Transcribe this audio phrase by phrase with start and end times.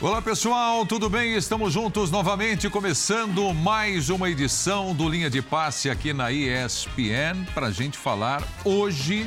[0.00, 1.34] Olá pessoal, tudo bem?
[1.34, 7.66] Estamos juntos novamente, começando mais uma edição do Linha de Passe aqui na ESPN, para
[7.66, 9.26] a gente falar hoje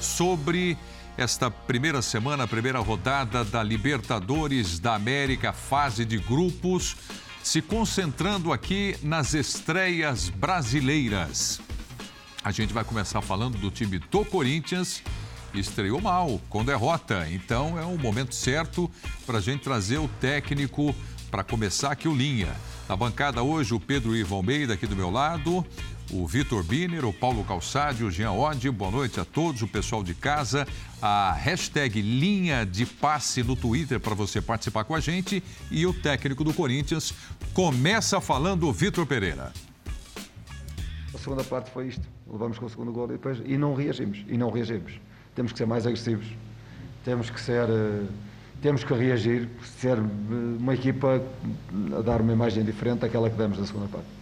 [0.00, 0.76] sobre
[1.18, 6.96] esta primeira semana, primeira rodada da Libertadores da América, fase de grupos,
[7.42, 11.60] se concentrando aqui nas estreias brasileiras.
[12.42, 15.02] A gente vai começar falando do time do Corinthians
[15.54, 17.26] estreou mal, com derrota.
[17.30, 18.90] Então é o momento certo
[19.26, 20.94] para a gente trazer o técnico
[21.30, 22.54] para começar aqui o Linha.
[22.88, 25.64] Na bancada hoje, o Pedro Ivo Almeida aqui do meu lado,
[26.10, 28.70] o Vitor Biner, o Paulo Calçade, o Jean Oddi.
[28.70, 30.66] Boa noite a todos, o pessoal de casa.
[31.00, 35.42] A hashtag Linha de Passe no Twitter para você participar com a gente.
[35.70, 37.12] E o técnico do Corinthians
[37.52, 39.52] começa falando o Vitor Pereira.
[41.14, 42.06] A segunda parte foi isto.
[42.30, 44.24] Levamos com o segundo gol e depois e não reagimos.
[44.28, 44.94] E não reagimos
[45.38, 46.26] temos que ser mais agressivos,
[47.04, 48.06] temos que ser, eh,
[48.60, 50.00] temos que reagir, ser eh,
[50.58, 51.22] uma equipa
[51.96, 54.17] a dar uma imagem diferente daquela que demos na segunda parte.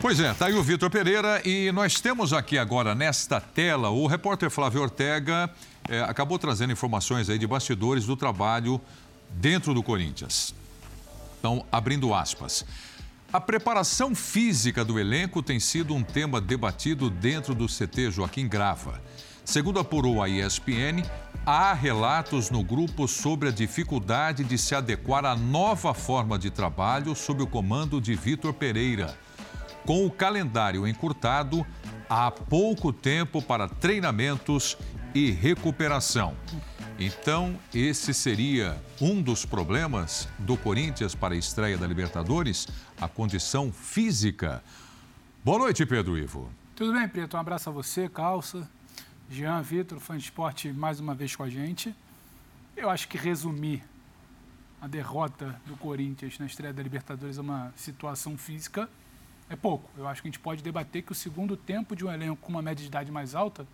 [0.00, 4.06] Pois é, está aí o Vitor Pereira e nós temos aqui agora nesta tela o
[4.06, 5.50] repórter Flávio Ortega
[5.88, 8.80] é, acabou trazendo informações aí de bastidores do trabalho
[9.28, 10.54] dentro do Corinthians.
[11.40, 12.64] Então, abrindo aspas.
[13.32, 19.02] A preparação física do elenco tem sido um tema debatido dentro do CT Joaquim Grava.
[19.44, 21.02] Segundo apurou a ESPN,
[21.44, 27.16] há relatos no grupo sobre a dificuldade de se adequar à nova forma de trabalho
[27.16, 29.18] sob o comando de Vitor Pereira.
[29.88, 31.66] Com o calendário encurtado,
[32.10, 34.76] há pouco tempo para treinamentos
[35.14, 36.36] e recuperação.
[36.98, 42.68] Então, esse seria um dos problemas do Corinthians para a estreia da Libertadores,
[43.00, 44.62] a condição física.
[45.42, 46.52] Boa noite, Pedro Ivo.
[46.76, 47.38] Tudo bem, Preto?
[47.38, 48.68] Um abraço a você, Calça,
[49.30, 51.94] Jean, Vitor, fã de esporte, mais uma vez com a gente.
[52.76, 53.82] Eu acho que resumir
[54.82, 58.86] a derrota do Corinthians na estreia da Libertadores a uma situação física
[59.50, 59.88] é pouco.
[59.96, 62.50] Eu acho que a gente pode debater que o segundo tempo de um elenco com
[62.50, 63.66] uma média de idade mais alta,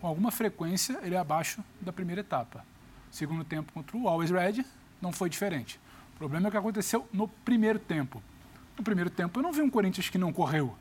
[0.00, 2.64] com alguma frequência, ele é abaixo da primeira etapa.
[3.10, 4.64] Segundo tempo contra o Always Red
[5.00, 5.80] não foi diferente.
[6.14, 8.22] O problema é o que aconteceu no primeiro tempo.
[8.76, 10.76] No primeiro tempo, eu não vi um Corinthians que não correu.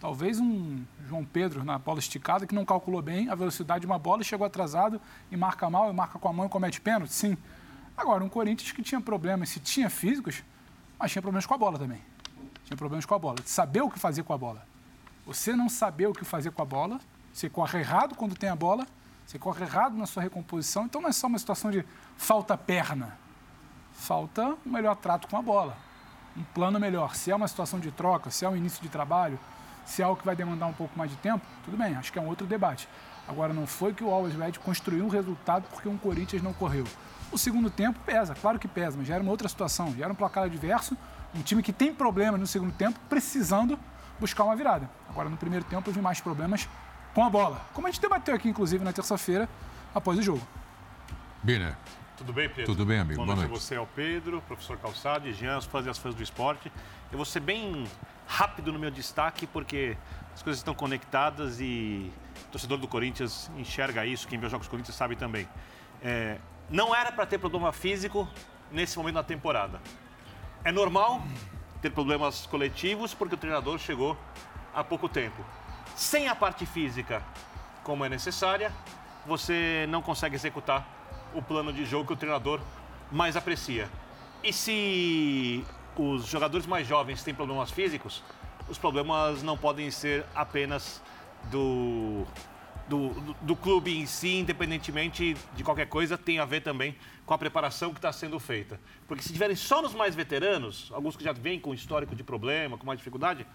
[0.00, 3.98] Talvez um João Pedro na bola esticada que não calculou bem a velocidade de uma
[3.98, 5.00] bola e chegou atrasado
[5.30, 7.36] e marca mal, e marca com a mão e comete pênalti, sim.
[7.96, 10.44] Agora, um Corinthians que tinha problemas, se tinha físicos,
[10.98, 12.00] mas tinha problemas com a bola também.
[12.68, 14.62] Tinha problemas com a bola, de saber o que fazer com a bola.
[15.24, 17.00] Você não saber o que fazer com a bola,
[17.32, 18.86] você corre errado quando tem a bola,
[19.24, 21.82] você corre errado na sua recomposição, então não é só uma situação de
[22.18, 23.16] falta perna,
[23.94, 25.78] falta um melhor trato com a bola,
[26.36, 27.16] um plano melhor.
[27.16, 29.40] Se é uma situação de troca, se é um início de trabalho,
[29.86, 32.18] se é algo que vai demandar um pouco mais de tempo, tudo bem, acho que
[32.18, 32.86] é um outro debate.
[33.26, 36.84] Agora, não foi que o Always Red construiu um resultado porque um Corinthians não correu.
[37.32, 40.12] O segundo tempo pesa, claro que pesa, mas já era uma outra situação, já era
[40.12, 40.94] um placar adverso,
[41.34, 43.78] um time que tem problemas no segundo tempo, precisando
[44.18, 44.88] buscar uma virada.
[45.08, 46.68] Agora, no primeiro tempo, eu vi mais problemas
[47.14, 49.48] com a bola, como a gente debateu aqui, inclusive, na terça-feira,
[49.94, 50.46] após o jogo.
[51.42, 51.76] Biner.
[52.16, 52.66] Tudo bem, Pedro?
[52.66, 53.16] Tudo bem, amigo.
[53.16, 53.48] Boa, Boa noite.
[53.48, 53.62] noite.
[53.62, 56.70] você é o Pedro, professor Calçado, Jean, os fãs e as fãs do esporte.
[57.12, 57.86] Eu vou ser bem
[58.26, 59.96] rápido no meu destaque, porque
[60.34, 62.12] as coisas estão conectadas e
[62.46, 65.48] o torcedor do Corinthians enxerga isso, quem vê os jogos do Corinthians sabe também.
[66.02, 68.28] É, não era para ter problema físico
[68.70, 69.80] nesse momento da temporada.
[70.64, 71.22] É normal
[71.80, 74.16] ter problemas coletivos porque o treinador chegou
[74.74, 75.44] há pouco tempo.
[75.94, 77.22] Sem a parte física,
[77.82, 78.72] como é necessária,
[79.26, 80.86] você não consegue executar
[81.34, 82.60] o plano de jogo que o treinador
[83.10, 83.88] mais aprecia.
[84.42, 85.64] E se
[85.96, 88.22] os jogadores mais jovens têm problemas físicos,
[88.68, 91.02] os problemas não podem ser apenas
[91.50, 92.26] do,
[92.88, 93.10] do,
[93.42, 97.90] do, clube em si, independentemente de qualquer coisa, tem a ver também com a preparação
[97.90, 98.80] que está sendo feita.
[99.06, 102.78] Porque se tiverem só nos mais veteranos, alguns que já vêm com histórico de problema,
[102.78, 103.46] com mais dificuldade,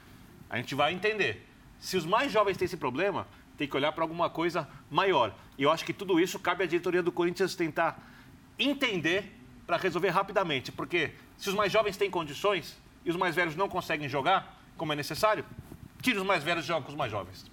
[0.49, 1.47] a gente vai entender.
[1.79, 5.33] Se os mais jovens têm esse problema, tem que olhar para alguma coisa maior.
[5.57, 7.99] E eu acho que tudo isso cabe à diretoria do Corinthians tentar
[8.57, 9.31] entender
[9.65, 10.71] para resolver rapidamente.
[10.71, 14.93] Porque se os mais jovens têm condições e os mais velhos não conseguem jogar como
[14.93, 15.45] é necessário,
[16.01, 17.45] tire os mais velhos e joga com os mais jovens.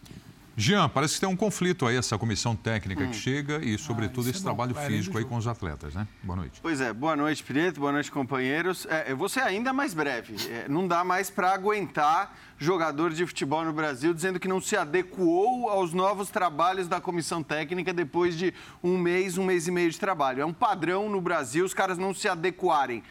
[0.57, 3.11] Jean, parece que tem um conflito aí, essa comissão técnica hum.
[3.11, 6.07] que chega e, sobretudo, ah, esse é trabalho físico aí com os atletas, né?
[6.23, 6.61] Boa noite.
[6.61, 8.87] Pois é, boa noite, Pireto, boa noite, companheiros.
[8.87, 10.35] É, eu vou ser ainda mais breve.
[10.51, 14.77] É, não dá mais para aguentar jogador de futebol no Brasil dizendo que não se
[14.77, 18.53] adequou aos novos trabalhos da comissão técnica depois de
[18.83, 20.43] um mês, um mês e meio de trabalho.
[20.43, 23.03] É um padrão no Brasil os caras não se adequarem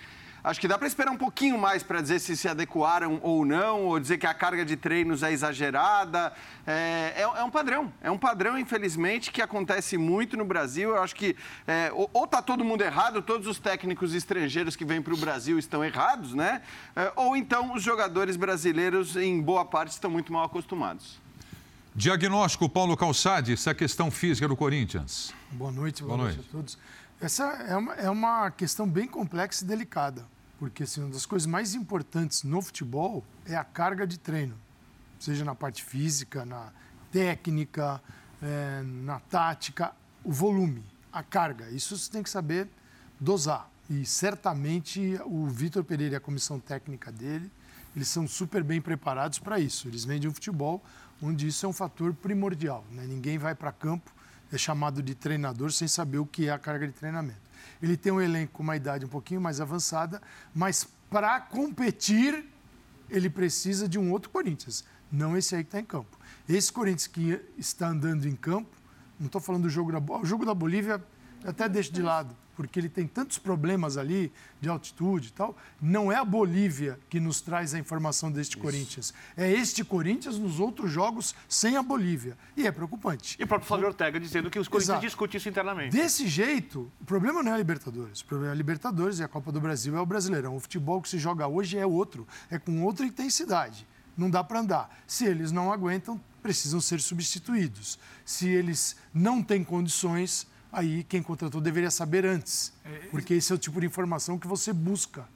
[0.43, 3.85] Acho que dá para esperar um pouquinho mais para dizer se se adequaram ou não,
[3.85, 6.33] ou dizer que a carga de treinos é exagerada.
[6.65, 7.91] É, é, é um padrão.
[8.01, 10.91] É um padrão, infelizmente, que acontece muito no Brasil.
[10.91, 11.35] Eu acho que
[11.67, 15.59] é, ou está todo mundo errado, todos os técnicos estrangeiros que vêm para o Brasil
[15.59, 16.61] estão errados, né?
[16.95, 21.19] É, ou então os jogadores brasileiros, em boa parte, estão muito mal acostumados.
[21.95, 25.33] Diagnóstico, Paulo Calçade, essa questão física do Corinthians.
[25.51, 26.37] Boa noite, boa, boa noite.
[26.37, 26.77] noite a todos.
[27.21, 30.25] Essa é uma, é uma questão bem complexa e delicada,
[30.57, 34.55] porque assim, uma das coisas mais importantes no futebol é a carga de treino,
[35.19, 36.71] seja na parte física, na
[37.11, 38.01] técnica,
[38.41, 39.91] é, na tática,
[40.23, 40.81] o volume,
[41.11, 41.69] a carga.
[41.71, 42.69] Isso você tem que saber
[43.19, 43.69] dosar.
[43.89, 47.51] E certamente o Vitor Pereira e a comissão técnica dele,
[47.93, 49.89] eles são super bem preparados para isso.
[49.89, 50.81] Eles de um futebol
[51.21, 52.85] onde isso é um fator primordial.
[52.91, 53.03] Né?
[53.05, 54.09] Ninguém vai para campo
[54.51, 57.41] é chamado de treinador sem saber o que é a carga de treinamento.
[57.81, 60.21] Ele tem um elenco com uma idade um pouquinho mais avançada,
[60.53, 62.45] mas para competir,
[63.09, 66.17] ele precisa de um outro Corinthians, não esse aí que está em campo.
[66.47, 68.69] Esse Corinthians que está andando em campo,
[69.19, 71.03] não estou falando do jogo da o jogo da Bolívia,
[71.43, 75.55] até deixo de lado porque ele tem tantos problemas ali de altitude e tal.
[75.81, 78.61] Não é a Bolívia que nos traz a informação deste Isso.
[78.61, 79.13] Corinthians.
[79.37, 82.37] É este Corinthians nos outros jogos sem a Bolívia.
[82.57, 83.37] E é preocupante.
[83.39, 85.95] E o próprio Flávio Ortega dizendo que os Corinthians discutem isso internamente.
[85.95, 88.19] Desse jeito, o problema não é a Libertadores.
[88.19, 90.53] O problema é a Libertadores e a Copa do Brasil é o Brasileirão.
[90.53, 93.87] O futebol que se joga hoje é outro, é com outra intensidade.
[94.17, 94.99] Não dá para andar.
[95.07, 97.97] Se eles não aguentam, precisam ser substituídos.
[98.25, 103.55] Se eles não têm condições, aí quem contratou deveria saber antes, é, porque esse é
[103.55, 105.27] o tipo de informação que você busca.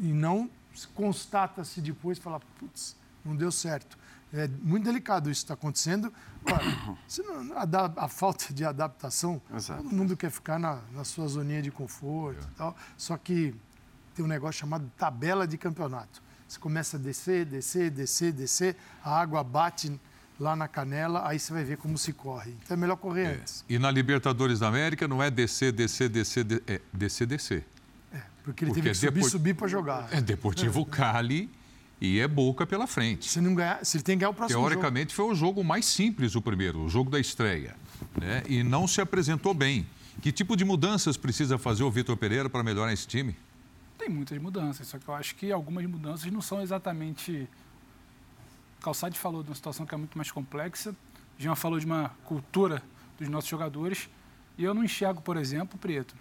[0.00, 0.48] E não
[0.94, 3.98] constata-se depois e fala, putz, não deu certo.
[4.32, 6.12] É muito delicado isso está acontecendo.
[7.54, 9.82] a, a, falta de adaptação, Exato.
[9.82, 12.50] todo mundo quer ficar na, na sua zoninha de conforto é.
[12.50, 12.76] e tal.
[12.96, 13.54] Só que
[14.14, 16.22] tem um negócio chamado tabela de campeonato.
[16.48, 19.98] Você começa a descer, descer, descer, descer, a água bate
[20.38, 22.54] lá na canela, aí você vai ver como se corre.
[22.62, 23.34] Então é melhor correr é.
[23.34, 23.64] antes.
[23.68, 26.62] E na Libertadores da América não é descer, descer, descer, de...
[26.66, 27.64] é descer, descer.
[28.12, 29.30] É, porque ele porque teve que subir, Depor...
[29.30, 30.08] subir para jogar.
[30.12, 30.84] É Deportivo é.
[30.84, 31.50] Cali
[32.00, 33.28] e é Boca pela frente.
[33.28, 35.28] Se não ganhar, se ele tem que ganhar o próximo Teoricamente jogo.
[35.28, 37.76] foi o jogo mais simples o primeiro, o jogo da estreia,
[38.20, 38.42] né?
[38.48, 39.86] E não se apresentou bem.
[40.20, 43.36] Que tipo de mudanças precisa fazer o Vitor Pereira para melhorar esse time?
[43.96, 47.48] Tem muitas mudanças, só que eu acho que algumas mudanças não são exatamente
[48.82, 50.94] Calçade falou de uma situação que é muito mais complexa.
[51.38, 52.82] Jean falou de uma cultura
[53.18, 54.08] dos nossos jogadores.
[54.58, 56.14] E eu não enxergo, por exemplo, Preto.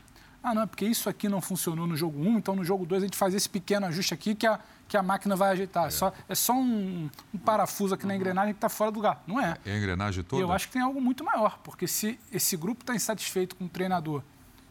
[0.44, 3.04] Ah, não, é porque isso aqui não funcionou no jogo 1, então no jogo 2
[3.04, 5.86] a gente faz esse pequeno ajuste aqui que a, que a máquina vai ajeitar.
[5.86, 8.10] É só, é só um, um parafuso aqui uhum.
[8.10, 9.24] na engrenagem que está fora do lugar.
[9.28, 9.56] Não é.
[9.63, 10.42] É a engrenagem toda?
[10.42, 13.66] E eu acho que tem algo muito maior, porque se esse grupo está insatisfeito com
[13.66, 14.24] o treinador,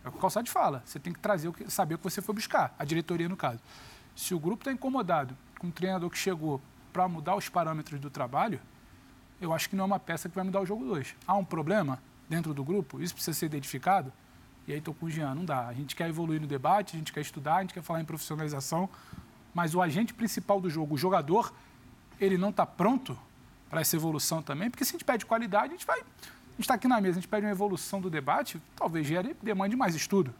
[0.05, 2.05] é o que o Calçade fala, você tem que trazer o que, saber o que
[2.05, 3.61] você foi buscar, a diretoria no caso.
[4.17, 6.61] Se o grupo está incomodado com o treinador que chegou
[6.93, 8.61] para mudar os parâmetros do trabalho,
[9.41, 11.15] eu acho que não é uma peça que vai mudar o jogo 2.
[11.27, 11.99] Há um problema
[12.29, 14.13] dentro do grupo, isso precisa ser identificado,
[14.67, 15.67] e aí estou com o Jean, não dá.
[15.67, 18.05] A gente quer evoluir no debate, a gente quer estudar, a gente quer falar em
[18.05, 18.89] profissionalização,
[19.55, 21.53] mas o agente principal do jogo, o jogador,
[22.21, 23.19] ele não está pronto
[23.69, 26.01] para essa evolução também, porque se a gente pede qualidade, a gente vai.
[26.01, 26.03] A
[26.53, 29.75] gente está aqui na mesa, a gente pede uma evolução do debate, talvez gere, demande
[29.75, 30.35] mais estudo,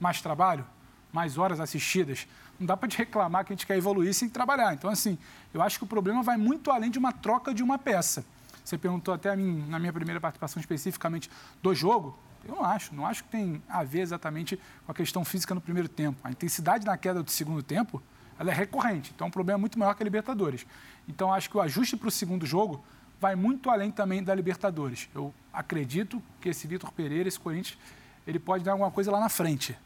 [0.00, 0.66] mais trabalho,
[1.12, 2.26] mais horas assistidas.
[2.60, 4.74] Não dá para te reclamar que a gente quer evoluir sem trabalhar.
[4.74, 5.18] Então, assim,
[5.54, 8.22] eu acho que o problema vai muito além de uma troca de uma peça.
[8.62, 11.30] Você perguntou até mim, na minha primeira participação especificamente
[11.62, 12.18] do jogo.
[12.46, 12.94] Eu não acho.
[12.94, 16.20] Não acho que tem a ver exatamente com a questão física no primeiro tempo.
[16.22, 18.02] A intensidade na queda do segundo tempo
[18.38, 19.10] ela é recorrente.
[19.14, 20.66] Então, é um problema muito maior que a Libertadores.
[21.08, 22.84] Então, acho que o ajuste para o segundo jogo
[23.18, 25.08] vai muito além também da Libertadores.
[25.14, 27.78] Eu acredito que esse Vitor Pereira, esse Corinthians,
[28.26, 29.76] ele pode dar alguma coisa lá na frente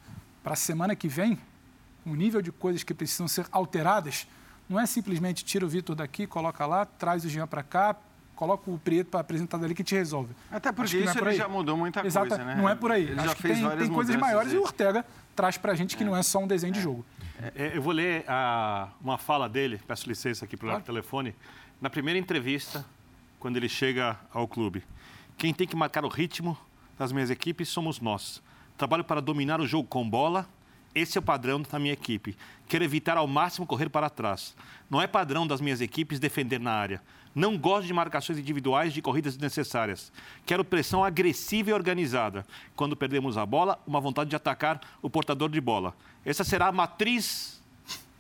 [0.43, 1.39] para a semana que vem,
[2.07, 4.27] o nível de coisas que precisam ser alteradas,
[4.69, 7.97] não é simplesmente tira o Vitor daqui, coloca lá, traz o Jean para cá,
[8.35, 10.35] coloca o Prieto para apresentar dali que te resolve.
[10.51, 12.55] Até porque isso é ele já mudou muita Exato, coisa, né?
[12.57, 13.05] Não é por aí.
[13.05, 15.97] Ele Acho já fez tem, tem coisas maiores e o Ortega traz para a gente
[15.97, 16.07] que é.
[16.07, 16.75] não é só um desenho é.
[16.75, 17.05] de jogo.
[17.55, 20.85] É, eu vou ler a, uma fala dele, peço licença aqui pelo claro.
[20.85, 21.35] telefone,
[21.81, 22.85] na primeira entrevista,
[23.39, 24.83] quando ele chega ao clube.
[25.37, 26.57] Quem tem que marcar o ritmo
[26.99, 28.43] das minhas equipes somos nós.
[28.79, 30.49] Trabalho para dominar o jogo com bola
[30.95, 32.37] esse é o padrão da minha equipe.
[32.69, 34.55] Quero evitar ao máximo correr para trás.
[34.89, 37.03] Não é padrão das minhas equipes defender na área.
[37.35, 40.13] Não gosto de marcações individuais de corridas desnecessárias.
[40.47, 42.47] Quero pressão agressiva e organizada.
[42.77, 45.95] Quando perdemos a bola, uma vontade de atacar o portador de bola.
[46.25, 47.61] Essa será a matriz,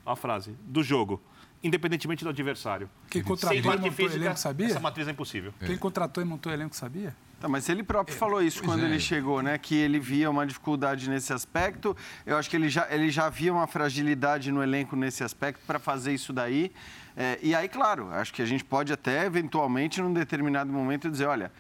[0.05, 1.23] a frase, do jogo,
[1.63, 2.91] independentemente do adversário.
[3.09, 4.67] Quem contratou Sem e montou física, elenco sabia?
[4.67, 5.55] essa matriz é impossível.
[5.65, 7.15] Quem contratou e montou o elenco sabia?
[7.45, 8.89] Tá, mas ele próprio falou isso pois quando é.
[8.89, 9.59] ele chegou, né?
[9.59, 11.95] Que ele via uma dificuldade nesse aspecto.
[12.25, 15.79] Eu acho que ele já, ele já via uma fragilidade no elenco nesse aspecto para
[15.79, 16.73] fazer isso daí.
[17.15, 21.27] É, e aí, claro, acho que a gente pode até, eventualmente, num determinado momento, dizer,
[21.27, 21.51] olha, é,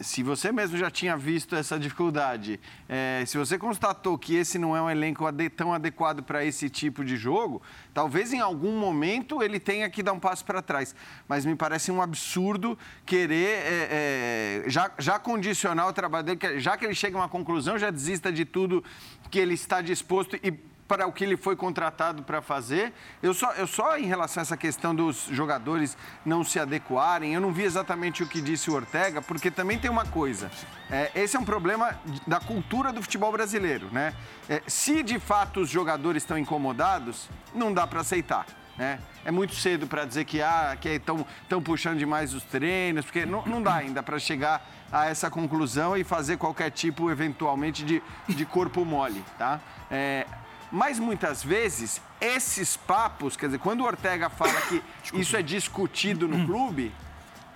[0.00, 4.74] se você mesmo já tinha visto essa dificuldade, é, se você constatou que esse não
[4.74, 7.60] é um elenco ade- tão adequado para esse tipo de jogo,
[7.92, 10.94] talvez em algum momento ele tenha que dar um passo para trás.
[11.28, 16.76] Mas me parece um absurdo querer é, é, já, já condicionar o trabalho dele, já
[16.76, 18.82] que ele chega a uma conclusão, já desista de tudo
[19.30, 20.52] que ele está disposto e
[20.86, 22.92] para o que ele foi contratado para fazer.
[23.22, 27.40] Eu só, eu só em relação a essa questão dos jogadores não se adequarem, eu
[27.40, 30.50] não vi exatamente o que disse o Ortega, porque também tem uma coisa.
[30.90, 34.14] É, esse é um problema da cultura do futebol brasileiro, né?
[34.48, 38.46] É, se de fato os jogadores estão incomodados, não dá para aceitar.
[38.76, 38.98] Né?
[39.24, 43.62] É muito cedo para dizer que ah, estão puxando demais os treinos, porque não, não
[43.62, 48.84] dá ainda para chegar a essa conclusão e fazer qualquer tipo, eventualmente, de, de corpo
[48.84, 49.24] mole.
[49.38, 49.60] Tá?
[49.90, 50.26] É,
[50.74, 54.82] mas muitas vezes, esses papos, quer dizer, quando o Ortega fala que
[55.14, 56.92] isso é discutido no clube,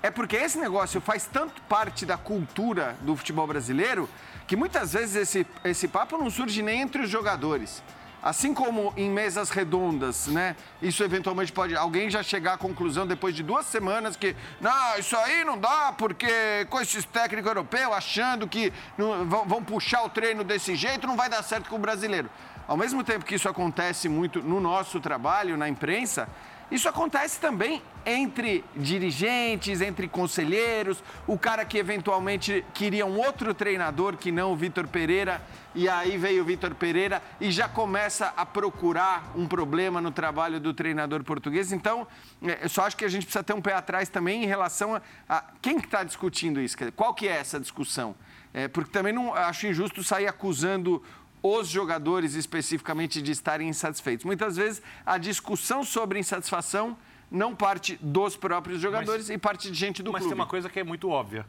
[0.00, 4.08] é porque esse negócio faz tanto parte da cultura do futebol brasileiro
[4.46, 7.82] que muitas vezes esse, esse papo não surge nem entre os jogadores.
[8.20, 10.56] Assim como em mesas redondas, né?
[10.82, 15.16] Isso eventualmente pode alguém já chegar à conclusão depois de duas semanas que não, isso
[15.16, 20.08] aí não dá porque com esses técnicos europeus achando que não, vão, vão puxar o
[20.08, 22.28] treino desse jeito não vai dar certo com o brasileiro.
[22.66, 26.28] Ao mesmo tempo que isso acontece muito no nosso trabalho, na imprensa,
[26.70, 34.16] isso acontece também entre dirigentes, entre conselheiros, o cara que eventualmente queria um outro treinador
[34.16, 35.42] que não o Vitor Pereira,
[35.74, 40.58] e aí veio o Vitor Pereira e já começa a procurar um problema no trabalho
[40.58, 41.72] do treinador português.
[41.72, 42.06] Então,
[42.42, 44.94] eh, eu só acho que a gente precisa ter um pé atrás também em relação
[44.94, 48.14] a, a quem que está discutindo isso, qual que é essa discussão?
[48.52, 51.02] É, porque também não acho injusto sair acusando
[51.42, 54.24] os jogadores especificamente de estarem insatisfeitos.
[54.24, 56.96] Muitas vezes a discussão sobre insatisfação
[57.30, 60.34] não parte dos próprios jogadores e parte de gente do Mas clube.
[60.34, 61.46] tem uma coisa que é muito óbvia.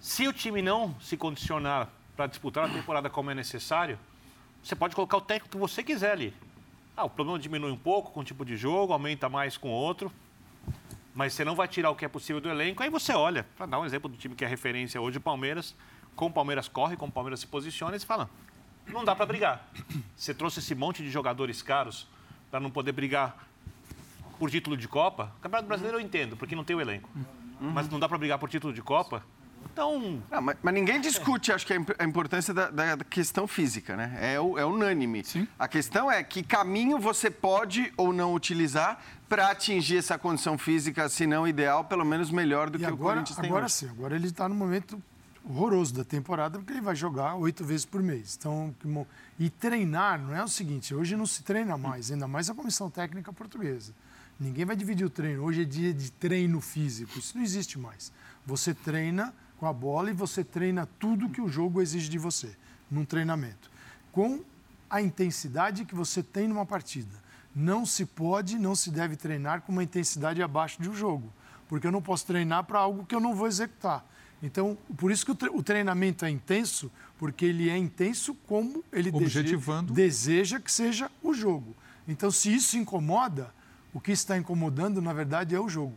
[0.00, 3.98] Se o time não se condicionar para disputar a temporada como é necessário,
[4.62, 6.34] você pode colocar o técnico que você quiser ali.
[6.96, 10.10] Ah, o problema diminui um pouco com um tipo de jogo, aumenta mais com outro.
[11.14, 12.82] Mas você não vai tirar o que é possível do elenco.
[12.82, 15.74] Aí você olha, para dar um exemplo do time que é referência hoje, o Palmeiras,
[16.14, 18.30] como o Palmeiras corre, como o Palmeiras se posiciona, e você fala,
[18.92, 19.68] não dá para brigar.
[20.16, 22.06] Você trouxe esse monte de jogadores caros
[22.50, 23.46] para não poder brigar
[24.38, 25.32] por título de Copa.
[25.38, 27.08] O Campeonato Brasileiro eu entendo, porque não tem o elenco.
[27.60, 29.22] Mas não dá para brigar por título de Copa.
[29.72, 33.46] Então, Não, mas, mas ninguém discute, acho que a imp- a importância da, da questão
[33.48, 34.16] física, né?
[34.20, 35.24] É, o- é unânime.
[35.24, 35.46] Sim.
[35.58, 41.08] A questão é que caminho você pode ou não utilizar para atingir essa condição física,
[41.08, 43.74] se não ideal, pelo menos melhor do E que o agora, Corinthians tem agora hoje.
[43.74, 45.02] sim, agora ele está no momento
[45.48, 48.36] horroroso da temporada, porque ele vai jogar oito vezes por mês.
[48.38, 48.74] Então,
[49.38, 52.90] e treinar não é o seguinte, hoje não se treina mais, ainda mais a comissão
[52.90, 53.92] técnica portuguesa.
[54.38, 55.42] Ninguém vai dividir o treino.
[55.44, 57.18] Hoje é dia de treino físico.
[57.18, 58.12] Isso não existe mais.
[58.44, 62.54] Você treina com a bola e você treina tudo que o jogo exige de você
[62.90, 63.70] num treinamento.
[64.12, 64.44] Com
[64.90, 67.24] a intensidade que você tem numa partida.
[67.54, 71.32] Não se pode, não se deve treinar com uma intensidade abaixo de um jogo,
[71.68, 74.04] porque eu não posso treinar para algo que eu não vou executar.
[74.46, 78.84] Então, por isso que o tre- o treinamento é intenso, porque ele é intenso como
[78.92, 79.92] ele deseja- Objetivando.
[79.92, 81.74] deseja que seja o jogo.
[82.06, 83.52] Então, se isso incomoda,
[83.92, 85.96] o que está incomodando, na verdade, é o jogo.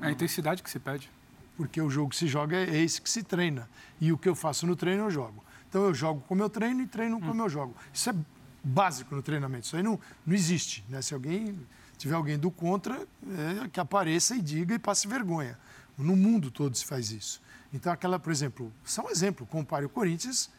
[0.00, 1.10] É a intensidade que se pede.
[1.56, 3.68] Porque o jogo que se joga é esse que se treina.
[4.00, 5.42] E o que eu faço no treino, eu jogo.
[5.68, 7.74] Então, eu jogo como eu treino e treino como eu jogo.
[7.92, 8.14] Isso é
[8.62, 9.66] básico no treinamento.
[9.66, 10.84] Isso aí não, não existe.
[10.88, 11.02] Né?
[11.02, 11.58] Se alguém
[11.96, 12.94] tiver alguém do contra,
[13.64, 15.58] é, que apareça e diga e passe vergonha.
[15.98, 17.42] No mundo todo se faz isso.
[17.72, 20.50] Então, aquela, por exemplo, só um exemplo, compare o Corinthians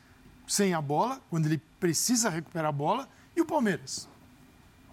[0.47, 4.07] sem a bola, quando ele precisa recuperar a bola, e o Palmeiras.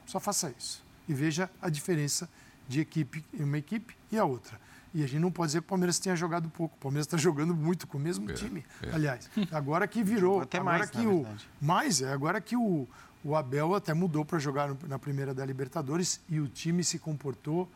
[0.07, 0.85] Só faça isso.
[1.09, 2.29] E veja a diferença
[2.69, 4.61] de equipe, uma equipe e a outra.
[4.95, 6.75] E a gente não pode dizer que o Palmeiras tenha jogado pouco.
[6.77, 8.65] O Palmeiras está jogando muito com o mesmo time.
[8.83, 8.95] é.
[8.95, 10.41] Aliás, agora que virou.
[10.41, 11.27] Até agora mais, que na o,
[11.61, 12.89] mais, é agora que o,
[13.25, 17.71] o Abel até mudou para jogar na primeira da Libertadores e o time se comportou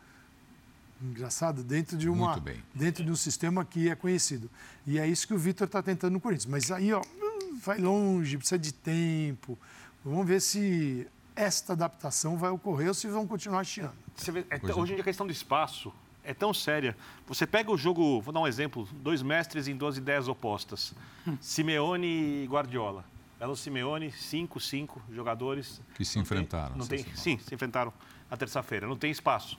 [1.01, 2.41] engraçado dentro de uma
[2.73, 4.49] dentro de um sistema que é conhecido.
[4.85, 6.45] E é isso que o Vitor está tentando no Corinthians.
[6.45, 9.57] Mas aí, ó, hum, vai longe, precisa de tempo.
[10.03, 13.93] Vamos ver se esta adaptação vai ocorrer ou se vão continuar chiando.
[14.17, 15.93] Vê, é, hoje em dia a questão do espaço
[16.23, 16.95] é tão séria.
[17.27, 20.93] Você pega o jogo, vou dar um exemplo, dois mestres em duas ideias opostas.
[21.39, 23.05] Simeone e Guardiola.
[23.39, 25.81] Belo Simeone, cinco, cinco jogadores.
[25.95, 26.73] Que se enfrentaram.
[26.73, 27.91] Tem, não tem, sim, se enfrentaram
[28.29, 28.85] na terça-feira.
[28.85, 29.57] Não tem espaço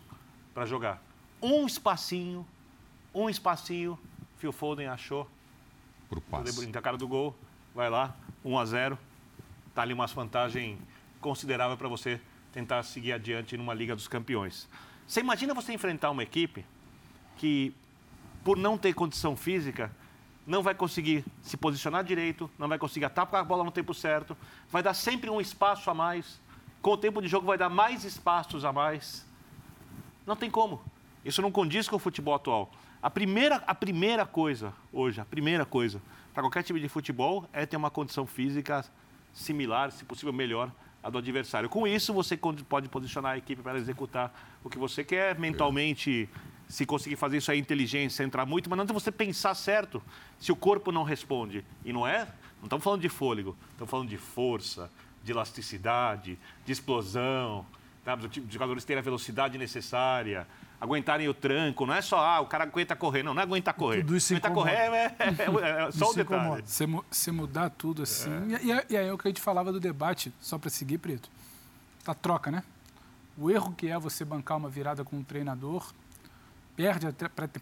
[0.55, 1.03] para jogar.
[1.43, 2.47] Um espacinho,
[3.13, 3.99] um espacinho,
[4.39, 5.29] Phil Foden achou.
[6.09, 6.67] Por passe.
[6.69, 7.35] Na cara do gol,
[7.75, 8.99] vai lá, 1 a 0
[9.75, 10.79] Tá ali uma vantagem
[11.21, 12.21] considerável para você
[12.53, 14.69] tentar seguir adiante numa Liga dos Campeões.
[15.07, 16.65] Você imagina você enfrentar uma equipe
[17.37, 17.75] que,
[18.45, 19.91] por não ter condição física,
[20.47, 24.37] não vai conseguir se posicionar direito, não vai conseguir atacar a bola no tempo certo,
[24.71, 26.41] vai dar sempre um espaço a mais.
[26.81, 29.25] Com o tempo de jogo vai dar mais espaços a mais.
[30.27, 30.83] Não tem como.
[31.25, 32.71] Isso não condiz com o futebol atual.
[33.01, 36.01] A primeira, a primeira coisa hoje, a primeira coisa
[36.33, 38.85] para qualquer time de futebol é ter uma condição física
[39.33, 40.71] similar, se possível melhor,
[41.03, 41.69] à do adversário.
[41.69, 46.29] Com isso, você pode posicionar a equipe para executar o que você quer mentalmente.
[46.69, 50.03] Se conseguir fazer isso, a inteligência entrar muito, mas não é você pensar certo
[50.39, 51.65] se o corpo não responde.
[51.85, 52.25] E não é?
[52.59, 54.91] Não estamos falando de fôlego, estamos falando de força,
[55.23, 57.67] de elasticidade, de explosão,
[58.05, 58.15] tá?
[58.15, 60.47] os jogadores terem a velocidade necessária,
[60.83, 61.87] aguentarem o tranco.
[61.87, 63.23] Não é só, ah, o cara aguenta correr.
[63.23, 64.01] Não, não é aguentar correr.
[64.01, 66.63] Tudo isso aguentar correr é, é, é, é só o detalhe.
[66.67, 68.33] Você, você mudar tudo assim.
[68.53, 68.65] É.
[68.65, 71.31] E, e, aí é o que a gente falava do debate, só para seguir, Preto.
[72.05, 72.65] A troca, né?
[73.39, 75.93] O erro que é você bancar uma virada com um treinador,
[76.75, 77.07] perde,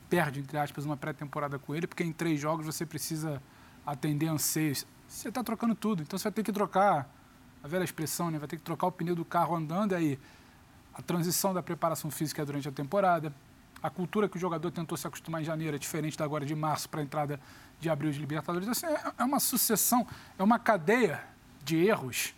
[0.08, 3.40] perde entre aspas, uma pré-temporada com ele, porque em três jogos você precisa
[3.84, 4.86] atender anseios.
[5.06, 7.06] Você está trocando tudo, então você vai ter que trocar,
[7.62, 8.38] a velha expressão, né?
[8.38, 10.18] vai ter que trocar o pneu do carro andando, e aí
[10.94, 13.32] a transição da preparação física durante a temporada,
[13.82, 16.54] a cultura que o jogador tentou se acostumar em janeiro é diferente da agora de
[16.54, 17.40] março para a entrada
[17.80, 18.68] de abril de Libertadores.
[18.68, 20.06] Assim, é, é uma sucessão,
[20.38, 21.24] é uma cadeia
[21.64, 22.34] de erros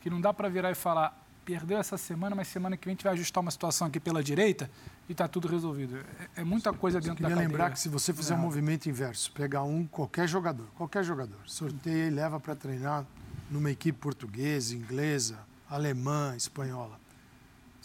[0.00, 2.94] que não dá para virar e falar perdeu essa semana, mas semana que vem a
[2.96, 4.68] gente vai ajustar uma situação aqui pela direita
[5.08, 5.96] e está tudo resolvido.
[5.96, 7.46] É, é, muita coisa dentro da cadeia.
[7.46, 12.08] lembrar que se você fizer um movimento inverso, pegar um, qualquer jogador, qualquer jogador, sorteia
[12.08, 13.06] e leva para treinar
[13.48, 15.38] numa equipe portuguesa, inglesa,
[15.70, 16.98] alemã, espanhola,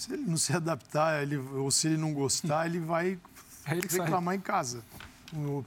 [0.01, 3.19] se ele não se adaptar, ele, ou se ele não gostar, ele vai
[3.67, 4.35] é ele reclamar sai.
[4.35, 4.83] em casa.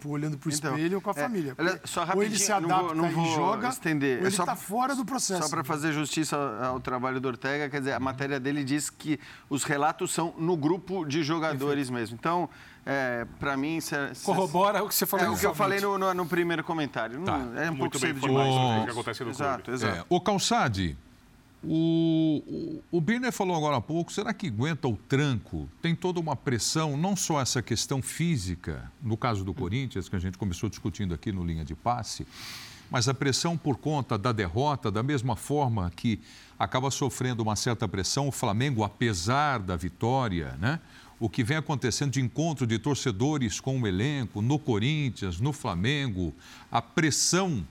[0.05, 1.57] Olhando para o então, espelho ou com a é, família.
[1.85, 4.19] Só ou ele se adapta não vou, não vou e joga, estender.
[4.19, 5.45] ou ele está fora do processo.
[5.45, 8.91] Só para fazer justiça ao, ao, trabalho do Ortega, quer dizer, a matéria dele diz
[8.91, 11.95] que os relatos são no grupo de jogadores Enfim.
[11.95, 12.17] mesmo.
[12.21, 12.51] Então,
[12.85, 13.81] é, para mim...
[13.81, 15.27] Se, se, Corrobora o que você falou.
[15.27, 17.23] É o que eu falei no, no, no primeiro comentário.
[17.23, 17.39] Tá.
[17.39, 18.55] Não, é um Muito pouco cedo demais.
[18.83, 19.77] O que acontece no exato, clube.
[19.77, 19.99] Exato.
[20.01, 20.99] É, o Calçade,
[21.67, 25.69] o, o, o Birner falou agora há pouco, será que aguenta o tranco?
[25.81, 30.19] Tem toda uma pressão, não só essa questão física, no caso do Corinthians, que a
[30.19, 32.27] gente começou discutindo aqui no linha de passe,
[32.91, 36.21] mas a pressão por conta da derrota, da mesma forma que
[36.59, 40.81] acaba sofrendo uma certa pressão o Flamengo, apesar da vitória, né?
[41.19, 46.35] O que vem acontecendo de encontro de torcedores com o elenco, no Corinthians, no Flamengo,
[46.71, 47.65] a pressão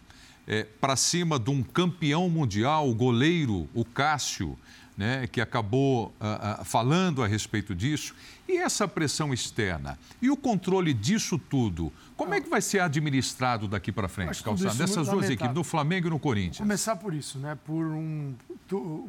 [0.47, 4.57] é, para cima de um campeão mundial, o goleiro, o Cássio,
[4.97, 8.13] né, que acabou ah, ah, falando a respeito disso.
[8.47, 9.97] E essa pressão externa?
[10.21, 11.91] E o controle disso tudo?
[12.15, 14.77] Como é que vai ser administrado daqui para frente, Calçado?
[14.77, 16.57] Dessas duas equipes, do Flamengo e no Corinthians?
[16.57, 17.57] Vou começar por isso, né?
[17.65, 18.35] Por um,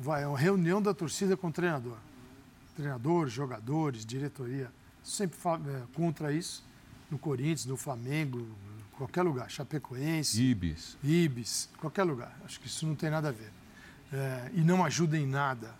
[0.01, 1.97] vai, uma reunião da torcida com o treinador.
[2.77, 4.71] Treinador, jogadores, diretoria.
[5.03, 6.65] Sempre é, contra isso.
[7.11, 8.47] No Corinthians, no Flamengo,
[8.97, 12.37] qualquer lugar, Chapecoense, Ibis, Ibis, qualquer lugar.
[12.45, 13.53] Acho que isso não tem nada a ver.
[14.13, 15.75] É, e não ajuda em nada.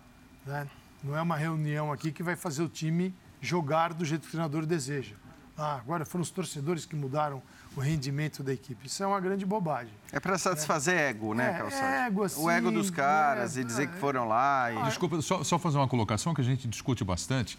[0.45, 0.67] Né?
[1.03, 4.31] Não é uma reunião aqui que vai fazer o time jogar do jeito que o
[4.31, 5.15] treinador deseja.
[5.57, 7.41] Ah, agora foram os torcedores que mudaram
[7.77, 8.87] o rendimento da equipe.
[8.87, 9.93] Isso é uma grande bobagem.
[10.11, 11.09] É para satisfazer é.
[11.09, 11.85] ego, né, é, Calçado?
[11.85, 14.71] Ego, assim, o ego dos caras é, e dizer que foram lá.
[14.71, 14.83] E...
[14.83, 17.57] Desculpa, só, só fazer uma colocação que a gente discute bastante.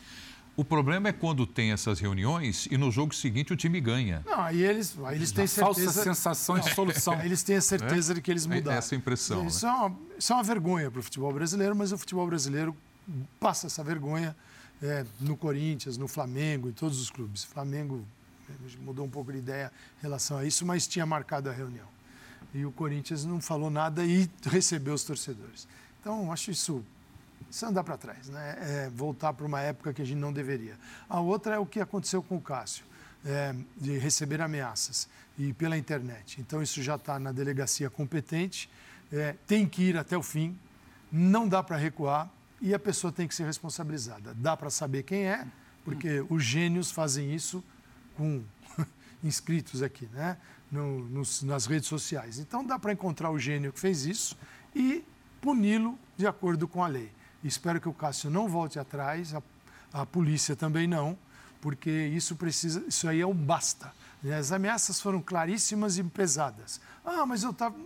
[0.56, 4.22] O problema é quando tem essas reuniões e no jogo seguinte o time ganha.
[4.24, 5.92] Não, aí eles, aí eles têm certeza...
[5.92, 7.20] Falsa sensação de solução.
[7.22, 8.14] Eles têm a certeza é?
[8.14, 8.78] de que eles é mudaram.
[8.78, 9.46] Essa impressão.
[9.46, 9.72] Isso, né?
[9.72, 12.74] é uma, isso é uma vergonha para o futebol brasileiro, mas o futebol brasileiro
[13.38, 14.34] passa essa vergonha
[14.82, 17.44] é, no Corinthians, no Flamengo, em todos os clubes.
[17.44, 18.02] O Flamengo
[18.48, 21.86] é, mudou um pouco de ideia em relação a isso, mas tinha marcado a reunião.
[22.54, 25.68] E o Corinthians não falou nada e recebeu os torcedores.
[26.00, 26.82] Então, acho isso
[27.50, 28.56] isso é andar para trás, né?
[28.60, 30.76] É voltar para uma época que a gente não deveria.
[31.08, 32.84] A outra é o que aconteceu com o Cássio,
[33.24, 36.40] é, de receber ameaças e pela internet.
[36.40, 38.70] Então isso já está na delegacia competente,
[39.12, 40.58] é, tem que ir até o fim,
[41.10, 42.30] não dá para recuar
[42.60, 44.34] e a pessoa tem que ser responsabilizada.
[44.34, 45.46] Dá para saber quem é,
[45.84, 47.62] porque os gênios fazem isso
[48.16, 48.42] com
[49.22, 50.36] inscritos aqui, né?
[50.70, 52.40] No, nos, nas redes sociais.
[52.40, 54.36] Então dá para encontrar o gênio que fez isso
[54.74, 55.04] e
[55.40, 57.12] puni-lo de acordo com a lei.
[57.46, 59.42] Espero que o Cássio não volte atrás, a,
[59.92, 61.16] a polícia também não,
[61.60, 63.92] porque isso precisa, isso aí é um basta.
[64.38, 66.80] As ameaças foram claríssimas e pesadas.
[67.04, 67.76] Ah, mas eu estava.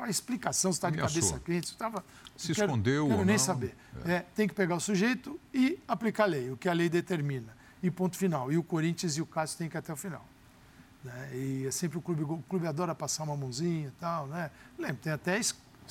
[0.00, 2.04] A explicação está de cabeça quente, estava.
[2.36, 3.44] Se quero, escondeu quero ou nem não.
[3.44, 3.74] saber.
[4.04, 4.12] É.
[4.12, 7.56] É, tem que pegar o sujeito e aplicar a lei, o que a lei determina.
[7.82, 8.52] E ponto final.
[8.52, 10.24] E o Corinthians e o Cássio têm que ir até o final.
[11.02, 11.30] Né?
[11.32, 14.50] E é sempre o clube, o clube adora passar uma mãozinha e tal, né?
[14.78, 15.40] Lembra, tem até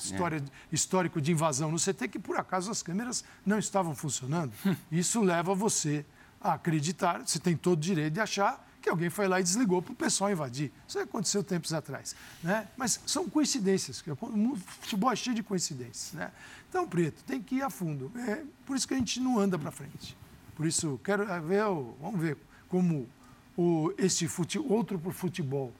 [0.04, 4.52] história, histórico de invasão no CT que por acaso as câmeras não estavam funcionando.
[4.90, 6.04] Isso leva você
[6.40, 9.82] a acreditar, você tem todo o direito de achar que alguém foi lá e desligou
[9.82, 10.72] para o pessoal invadir.
[10.88, 12.16] Isso aconteceu tempos atrás.
[12.42, 12.66] Né?
[12.76, 14.02] Mas são coincidências.
[14.06, 16.12] O futebol é cheio de coincidências.
[16.12, 16.30] Né?
[16.68, 18.10] Então, Preto, tem que ir a fundo.
[18.16, 20.16] É por isso que a gente não anda para frente.
[20.56, 21.64] Por isso, quero ver,
[22.00, 23.08] vamos ver como
[23.56, 25.72] o, esse fute, outro por futebol,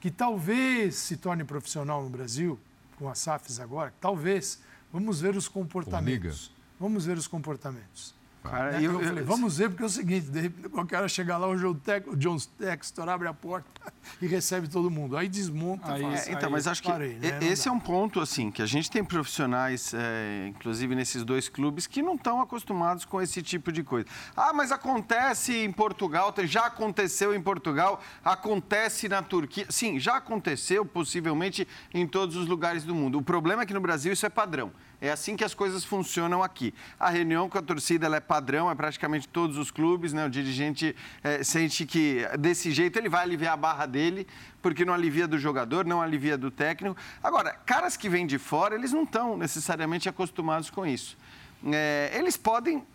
[0.00, 2.58] que talvez se torne profissional no Brasil,
[3.02, 4.60] com as SAFs agora, talvez,
[4.92, 6.52] vamos ver os comportamentos.
[6.78, 8.14] Vamos ver os comportamentos.
[8.42, 8.78] Cara, né?
[8.78, 11.48] eu, eu, falei, vamos ver, porque é o seguinte, de repente, qualquer hora chegar lá,
[11.48, 15.16] o John, Tec, o John Textor abre a porta e recebe todo mundo.
[15.16, 15.92] Aí desmonta.
[15.92, 17.38] Aí, faz, então, aí, mas acho parei, que né?
[17.42, 21.86] esse é um ponto, assim, que a gente tem profissionais, é, inclusive nesses dois clubes,
[21.86, 24.08] que não estão acostumados com esse tipo de coisa.
[24.36, 29.66] Ah, mas acontece em Portugal, já aconteceu em Portugal, acontece na Turquia.
[29.68, 33.18] Sim, já aconteceu, possivelmente, em todos os lugares do mundo.
[33.18, 34.72] O problema é que no Brasil isso é padrão.
[35.02, 36.72] É assim que as coisas funcionam aqui.
[36.98, 40.24] A reunião com a torcida é padrão, é praticamente todos os clubes, né?
[40.24, 44.28] O dirigente é, sente que desse jeito ele vai aliviar a barra dele,
[44.62, 46.96] porque não alivia do jogador, não alivia do técnico.
[47.20, 51.18] Agora, caras que vêm de fora, eles não estão necessariamente acostumados com isso.
[51.64, 52.86] É, eles podem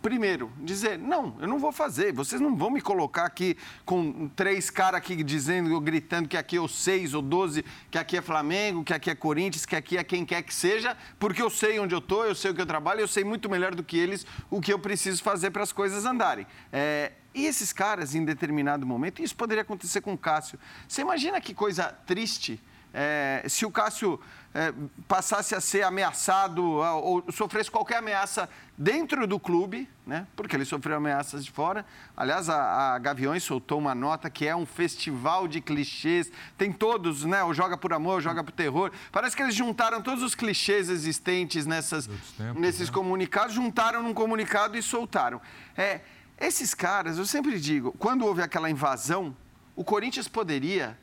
[0.00, 4.70] primeiro, dizer, não, eu não vou fazer, vocês não vão me colocar aqui com três
[4.70, 8.84] caras aqui dizendo, gritando que aqui é o seis ou doze, que aqui é Flamengo,
[8.84, 11.94] que aqui é Corinthians, que aqui é quem quer que seja, porque eu sei onde
[11.94, 14.26] eu estou, eu sei o que eu trabalho, eu sei muito melhor do que eles
[14.50, 16.46] o que eu preciso fazer para as coisas andarem.
[16.72, 20.58] É, e esses caras, em determinado momento, isso poderia acontecer com o Cássio.
[20.86, 22.60] Você imagina que coisa triste
[23.00, 24.20] é, se o Cássio
[24.52, 24.74] é,
[25.06, 30.26] passasse a ser ameaçado ou sofresse qualquer ameaça dentro do clube, né?
[30.34, 31.86] porque ele sofreu ameaças de fora.
[32.16, 36.32] Aliás, a, a Gaviões soltou uma nota que é um festival de clichês.
[36.56, 37.44] Tem todos, né?
[37.44, 38.90] O Joga por Amor, o Joga por Terror.
[39.12, 42.94] Parece que eles juntaram todos os clichês existentes nessas, tempos, nesses né?
[42.94, 45.40] comunicados, juntaram num comunicado e soltaram.
[45.76, 46.00] É,
[46.40, 49.36] esses caras, eu sempre digo, quando houve aquela invasão,
[49.76, 50.98] o Corinthians poderia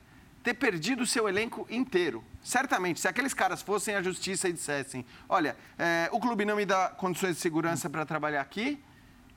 [0.46, 2.24] ter perdido o seu elenco inteiro.
[2.44, 6.68] Certamente, se aqueles caras fossem à justiça e dissessem: olha, é, o clube não me
[6.68, 8.80] dá condições de segurança para trabalhar aqui,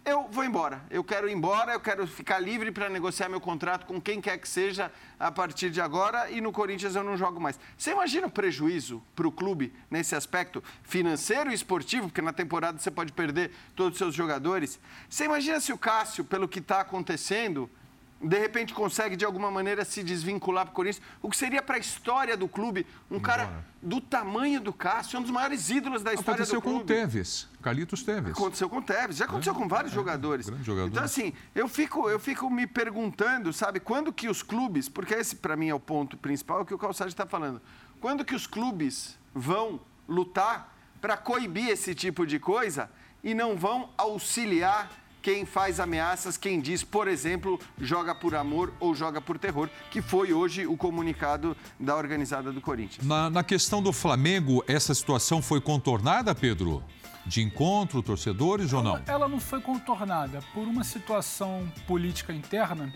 [0.05, 0.83] eu vou embora.
[0.91, 4.37] Eu quero ir embora, eu quero ficar livre para negociar meu contrato com quem quer
[4.37, 7.59] que seja a partir de agora e no Corinthians eu não jogo mais.
[7.77, 12.79] Você imagina o prejuízo para o clube nesse aspecto financeiro e esportivo, porque na temporada
[12.79, 14.79] você pode perder todos os seus jogadores?
[15.09, 17.71] Você imagina se o Cássio, pelo que está acontecendo,
[18.21, 21.77] de repente consegue de alguma maneira se desvincular para o Corinthians, o que seria para
[21.77, 26.13] a história do clube um cara do tamanho do Cássio, um dos maiores ídolos da
[26.13, 26.79] história aconteceu do clube.
[26.79, 28.37] Aconteceu com o Tevez, Carlitos Tevez.
[28.37, 30.47] Aconteceu com o Tevez, já aconteceu é, com vários é, jogadores.
[30.63, 30.89] Jogador.
[30.89, 35.37] Então assim, eu fico, eu fico me perguntando, sabe, quando que os clubes, porque esse
[35.37, 37.63] para mim é o ponto principal que o Calçado está falando,
[38.01, 42.91] quando que os clubes vão lutar para coibir esse tipo de coisa
[43.23, 44.91] e não vão auxiliar
[45.23, 50.01] quem faz ameaças, quem diz, por exemplo, joga por amor ou joga por terror, que
[50.01, 53.07] foi hoje o comunicado da organizada do Corinthians.
[53.07, 56.83] Na, na questão do Flamengo, essa situação foi contornada, Pedro?
[57.27, 59.03] De encontro, torcedores ou não?
[59.07, 60.41] Ela não foi contornada.
[60.55, 62.93] Por uma situação política interna,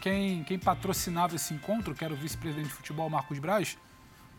[0.00, 3.76] quem, quem patrocinava esse encontro, que era o vice-presidente de futebol, Marcos Braz,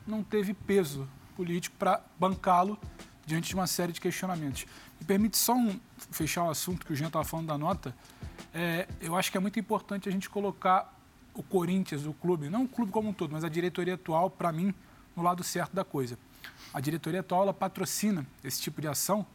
[0.08, 2.80] não teve peso político para bancá-lo
[3.26, 4.66] diante de uma série de questionamentos.
[5.00, 5.80] Me permite só um,
[6.12, 7.96] fechar o assunto que o Jean estava falando da nota.
[8.54, 10.94] É, eu acho que é muito importante a gente colocar
[11.34, 14.52] o Corinthians, o clube, não o clube como um todo, mas a diretoria atual, para
[14.52, 14.74] mim,
[15.16, 16.18] no lado certo da coisa.
[16.74, 19.26] A diretoria atual ela patrocina esse tipo de ação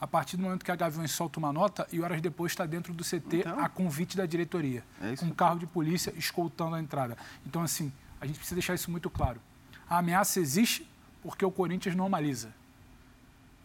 [0.00, 2.92] a partir do momento que a Gaviões solta uma nota e horas depois está dentro
[2.92, 6.80] do CT então, a convite da diretoria, é com um carro de polícia escoltando a
[6.80, 7.16] entrada.
[7.46, 9.40] Então, assim, a gente precisa deixar isso muito claro.
[9.88, 10.88] A ameaça existe
[11.22, 12.52] porque o Corinthians normaliza.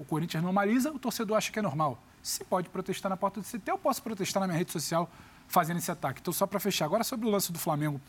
[0.01, 2.01] O Corinthians normaliza, o torcedor acha que é normal.
[2.23, 5.07] Se pode protestar na porta do CT, eu posso protestar na minha rede social
[5.47, 6.21] fazendo esse ataque.
[6.21, 8.01] Então, só para fechar, agora sobre o lance do Flamengo,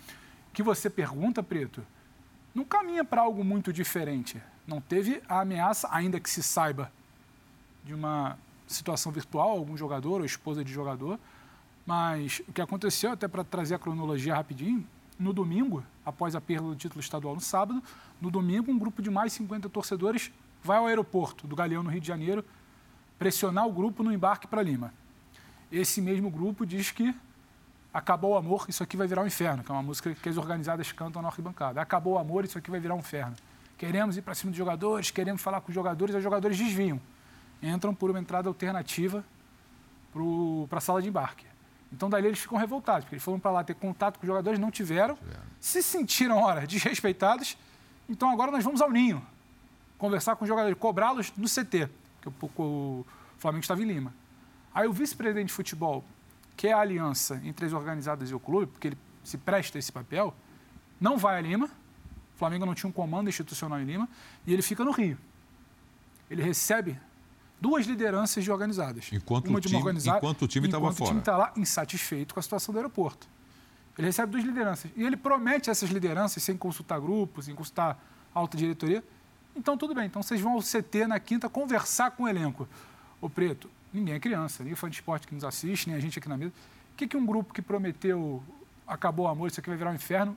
[0.54, 1.84] que você pergunta, Preto,
[2.54, 4.42] não caminha para algo muito diferente.
[4.66, 6.90] Não teve a ameaça, ainda que se saiba,
[7.84, 11.18] de uma situação virtual, algum jogador ou esposa de jogador.
[11.84, 14.86] Mas o que aconteceu, até para trazer a cronologia rapidinho,
[15.18, 17.82] no domingo, após a perda do título estadual no sábado,
[18.18, 22.00] no domingo, um grupo de mais 50 torcedores vai ao aeroporto do Galeão, no Rio
[22.00, 22.44] de Janeiro,
[23.18, 24.92] pressionar o grupo no embarque para Lima.
[25.70, 27.14] Esse mesmo grupo diz que
[27.92, 30.36] acabou o amor, isso aqui vai virar um inferno, que é uma música que as
[30.36, 31.80] organizadas cantam na arquibancada.
[31.80, 33.34] Acabou o amor, isso aqui vai virar um inferno.
[33.76, 37.00] Queremos ir para cima dos jogadores, queremos falar com os jogadores, os jogadores desviam.
[37.62, 39.24] Entram por uma entrada alternativa
[40.68, 41.46] para a sala de embarque.
[41.92, 44.58] Então, dali eles ficam revoltados, porque eles foram para lá ter contato com os jogadores,
[44.58, 45.42] não tiveram, tiveram.
[45.60, 47.56] se sentiram, ora, desrespeitados.
[48.08, 49.24] Então, agora nós vamos ao ninho,
[50.02, 51.88] conversar com os jogadores, cobrá-los no CT,
[52.20, 53.06] que o, o
[53.38, 54.12] Flamengo estava em Lima.
[54.74, 56.04] Aí o vice-presidente de futebol,
[56.56, 59.92] que é a aliança entre as organizadas e o clube, porque ele se presta esse
[59.92, 60.34] papel,
[61.00, 64.08] não vai a Lima, o Flamengo não tinha um comando institucional em Lima,
[64.44, 65.16] e ele fica no Rio.
[66.28, 66.98] Ele recebe
[67.60, 69.08] duas lideranças de organizadas.
[69.12, 71.04] Enquanto uma de uma organizada, enquanto o time estava fora.
[71.04, 73.28] o time está lá insatisfeito com a situação do aeroporto.
[73.96, 74.90] Ele recebe duas lideranças.
[74.96, 79.04] E ele promete essas lideranças, sem consultar grupos, sem consultar alta diretoria.
[79.54, 80.06] Então, tudo bem.
[80.06, 82.68] Então, vocês vão ao CT na quinta conversar com o elenco.
[83.20, 86.18] O Preto, ninguém é criança, nem fã de esporte que nos assiste, nem a gente
[86.18, 86.52] aqui na mesa.
[86.92, 88.42] O que, que um grupo que prometeu
[88.86, 90.36] acabou o amor, isso aqui vai virar um inferno,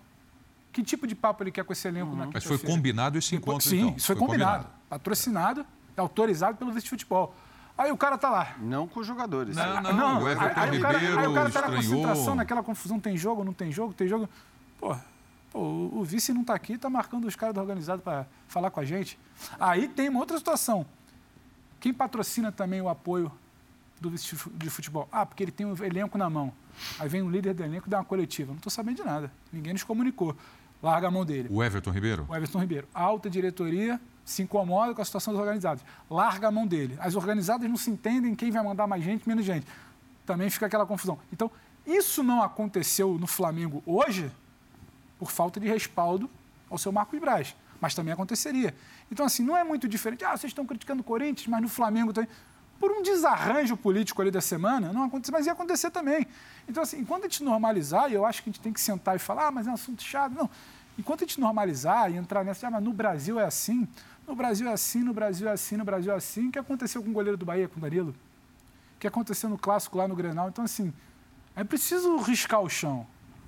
[0.71, 2.17] que tipo de papo ele quer com esse elenco uhum.
[2.17, 3.95] na Mas foi combinado esse encontro, Sim, então.
[3.95, 4.63] isso foi, foi combinado.
[4.63, 4.80] combinado.
[4.89, 5.65] Patrocinado
[5.97, 7.34] autorizado pelo vice de futebol.
[7.78, 8.56] Aí o cara tá lá.
[8.60, 9.56] Não com os jogadores.
[9.56, 12.36] Não, não, não o Everton aí, aí Ribeiro aí, aí o cara tá na concentração,
[12.36, 14.30] naquela confusão, tem jogo, não tem jogo, tem jogo.
[14.80, 14.95] Pô,
[15.55, 18.69] pô o, o vice não tá aqui, tá marcando os caras do organizado para falar
[18.69, 19.17] com a gente.
[19.57, 20.85] Aí tem uma outra situação.
[21.79, 23.31] Quem patrocina também o apoio
[24.01, 25.07] do vice de futebol?
[25.09, 26.51] Ah, porque ele tem um elenco na mão.
[26.99, 28.49] Aí vem o líder do elenco e dá uma coletiva.
[28.49, 29.31] Não estou sabendo de nada.
[29.51, 30.35] Ninguém nos comunicou.
[30.83, 31.47] Larga a mão dele.
[31.49, 32.25] O Everton Ribeiro?
[32.27, 32.87] O Everton Ribeiro.
[32.93, 35.83] A alta diretoria se incomoda com a situação dos organizados.
[36.09, 36.97] Larga a mão dele.
[36.99, 39.65] As organizadas não se entendem quem vai mandar mais gente, menos gente.
[40.25, 41.17] Também fica aquela confusão.
[41.31, 41.49] Então,
[41.85, 44.29] isso não aconteceu no Flamengo hoje
[45.19, 46.30] por falta de respaldo
[46.69, 47.56] ao seu Marcos Braz.
[47.80, 48.75] Mas também aconteceria.
[49.12, 50.23] Então, assim, não é muito diferente.
[50.23, 52.30] Ah, vocês estão criticando o Corinthians, mas no Flamengo também.
[52.80, 56.28] Por um desarranjo político ali da semana, não aconteceu, mas ia acontecer também.
[56.67, 59.15] Então, assim, enquanto a gente normalizar, e eu acho que a gente tem que sentar
[59.15, 60.34] e falar, ah, mas é um assunto chato.
[60.34, 60.49] Não.
[60.97, 63.88] Enquanto a gente normalizar e entrar nessa, ah, mas no Brasil é assim,
[64.28, 66.47] no Brasil é assim, no Brasil é assim, no Brasil é assim.
[66.47, 68.10] O que aconteceu com o goleiro do Bahia, com o Danilo?
[68.95, 70.49] O que aconteceu no clássico lá no Grenal?
[70.49, 70.93] Então, assim,
[71.56, 73.06] é preciso riscar o chão.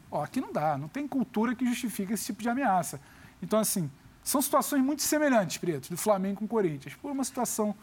[0.09, 2.99] Ó, aqui não dá, não tem cultura que justifique esse tipo de ameaça.
[3.41, 3.89] Então, assim,
[4.23, 6.95] são situações muito semelhantes, Preto, do Flamengo com o Corinthians.
[6.95, 7.75] Por uma situação,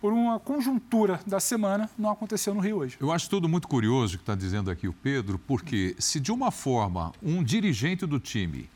[0.00, 2.96] por uma conjuntura da semana, não aconteceu no Rio hoje.
[3.00, 6.32] Eu acho tudo muito curioso o que está dizendo aqui o Pedro, porque se de
[6.32, 8.68] uma forma um dirigente do time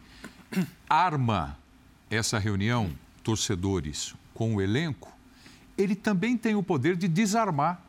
[0.88, 1.58] arma
[2.10, 2.90] essa reunião
[3.22, 5.12] torcedores com o elenco,
[5.78, 7.80] ele também tem o poder de desarmar.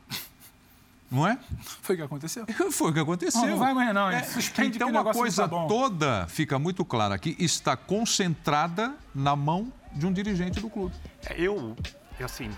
[1.13, 1.37] Não é?
[1.61, 2.43] Foi o que aconteceu.
[2.73, 3.41] Foi o que aconteceu.
[3.41, 4.09] Não, não vai amanhã, não.
[4.09, 10.07] É, Suspende então, a coisa toda fica muito clara aqui, está concentrada na mão de
[10.07, 10.95] um dirigente do clube.
[11.29, 11.75] É, eu,
[12.19, 12.49] assim,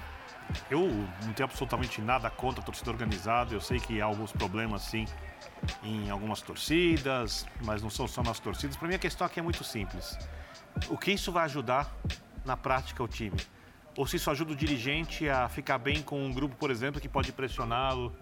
[0.71, 0.87] eu
[1.23, 3.53] não tenho absolutamente nada contra a torcida organizada.
[3.53, 5.05] Eu sei que há alguns problemas, sim,
[5.83, 8.77] em algumas torcidas, mas não são só nas torcidas.
[8.77, 10.17] Para mim, a questão aqui é muito simples.
[10.87, 11.93] O que isso vai ajudar
[12.45, 13.35] na prática o time?
[13.97, 17.07] Ou se isso ajuda o dirigente a ficar bem com um grupo, por exemplo, que
[17.07, 18.13] pode pressioná-lo,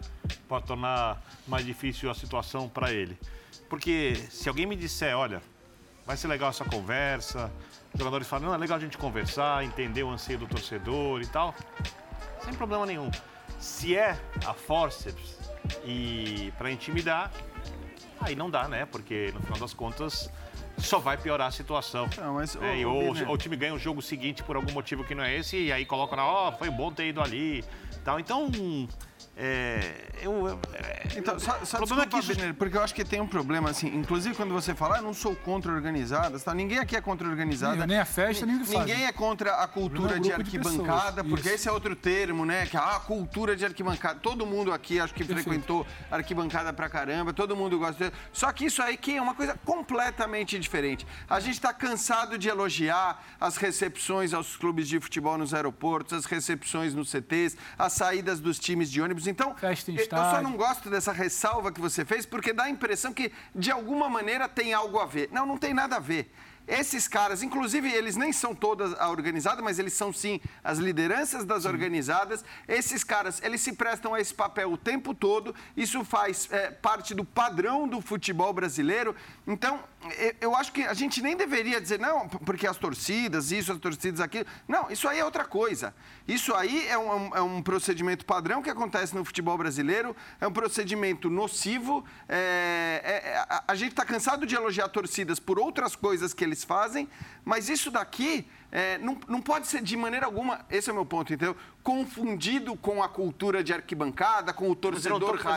[0.47, 3.17] pode tornar mais difícil a situação para ele?
[3.69, 5.41] Porque se alguém me disser, olha,
[6.05, 7.51] vai ser legal essa conversa,
[7.91, 11.27] os jogadores falam, não, é legal a gente conversar, entender o anseio do torcedor e
[11.27, 11.55] tal,
[12.43, 13.09] sem problema nenhum.
[13.59, 15.39] Se é a forceps
[15.85, 17.31] e para intimidar,
[18.19, 18.85] aí não dá, né?
[18.85, 20.29] Porque no final das contas
[20.77, 22.09] só vai piorar a situação.
[22.17, 25.15] Não, mas, é, ou, ou, o time ganha o jogo seguinte por algum motivo que
[25.15, 27.63] não é esse, e aí coloca na, ó, oh, foi bom ter ido ali.
[28.03, 28.19] Tal.
[28.19, 28.49] Então,
[29.35, 32.53] é, eu, eu, é, então, só, só desculpa, é que...
[32.53, 35.35] porque eu acho que tem um problema, assim, inclusive quando você fala, ah, não sou
[35.35, 36.53] contra organizadas, tá?
[36.53, 37.87] ninguém aqui é contra organizada.
[37.87, 41.47] Nem a festa, nem o que Ninguém é contra a cultura de arquibancada, de porque
[41.47, 41.55] Isso.
[41.55, 42.67] esse é outro termo, né?
[42.67, 44.19] Que ah, a cultura de arquibancada.
[44.19, 45.43] Todo mundo aqui, acho que Perfeito.
[45.43, 48.15] frequentou arquibancada pra caramba, todo mundo gosta de...
[48.31, 51.07] Só que isso aí que é uma coisa completamente diferente.
[51.27, 56.25] A gente tá cansado de elogiar as recepções aos clubes de futebol nos aeroportos, as
[56.25, 61.11] recepções nos CTs, as saídas dos times de ônibus então, eu só não gosto dessa
[61.11, 65.05] ressalva que você fez, porque dá a impressão que, de alguma maneira, tem algo a
[65.05, 65.29] ver.
[65.31, 66.31] Não, não tem nada a ver.
[66.65, 71.43] Esses caras, inclusive, eles nem são todas a organizada, mas eles são sim as lideranças
[71.43, 71.69] das sim.
[71.69, 72.43] organizadas.
[72.67, 75.53] Esses caras, eles se prestam a esse papel o tempo todo.
[75.75, 79.13] Isso faz é, parte do padrão do futebol brasileiro.
[79.45, 79.83] Então,
[80.41, 84.19] eu acho que a gente nem deveria dizer, não, porque as torcidas, isso, as torcidas
[84.19, 84.45] aquilo.
[84.67, 85.93] Não, isso aí é outra coisa.
[86.27, 90.51] Isso aí é um, é um procedimento padrão que acontece no futebol brasileiro, é um
[90.51, 92.03] procedimento nocivo.
[92.27, 96.63] É, é, a, a gente está cansado de elogiar torcidas por outras coisas que eles
[96.63, 97.07] fazem,
[97.45, 101.05] mas isso daqui é, não, não pode ser de maneira alguma, esse é o meu
[101.05, 101.55] ponto, entendeu?
[101.83, 105.49] Confundido com a cultura de arquibancada, com o torcedor tô- mas eu não tô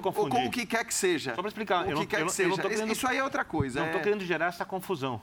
[0.00, 1.34] raiz, ou com o que quer que seja.
[1.34, 2.56] Só para explicar, O eu que não, quer eu que seja.
[2.62, 3.80] querendo, Isso aí é outra coisa.
[3.80, 5.20] Não é- estou querendo gerar essa confusão.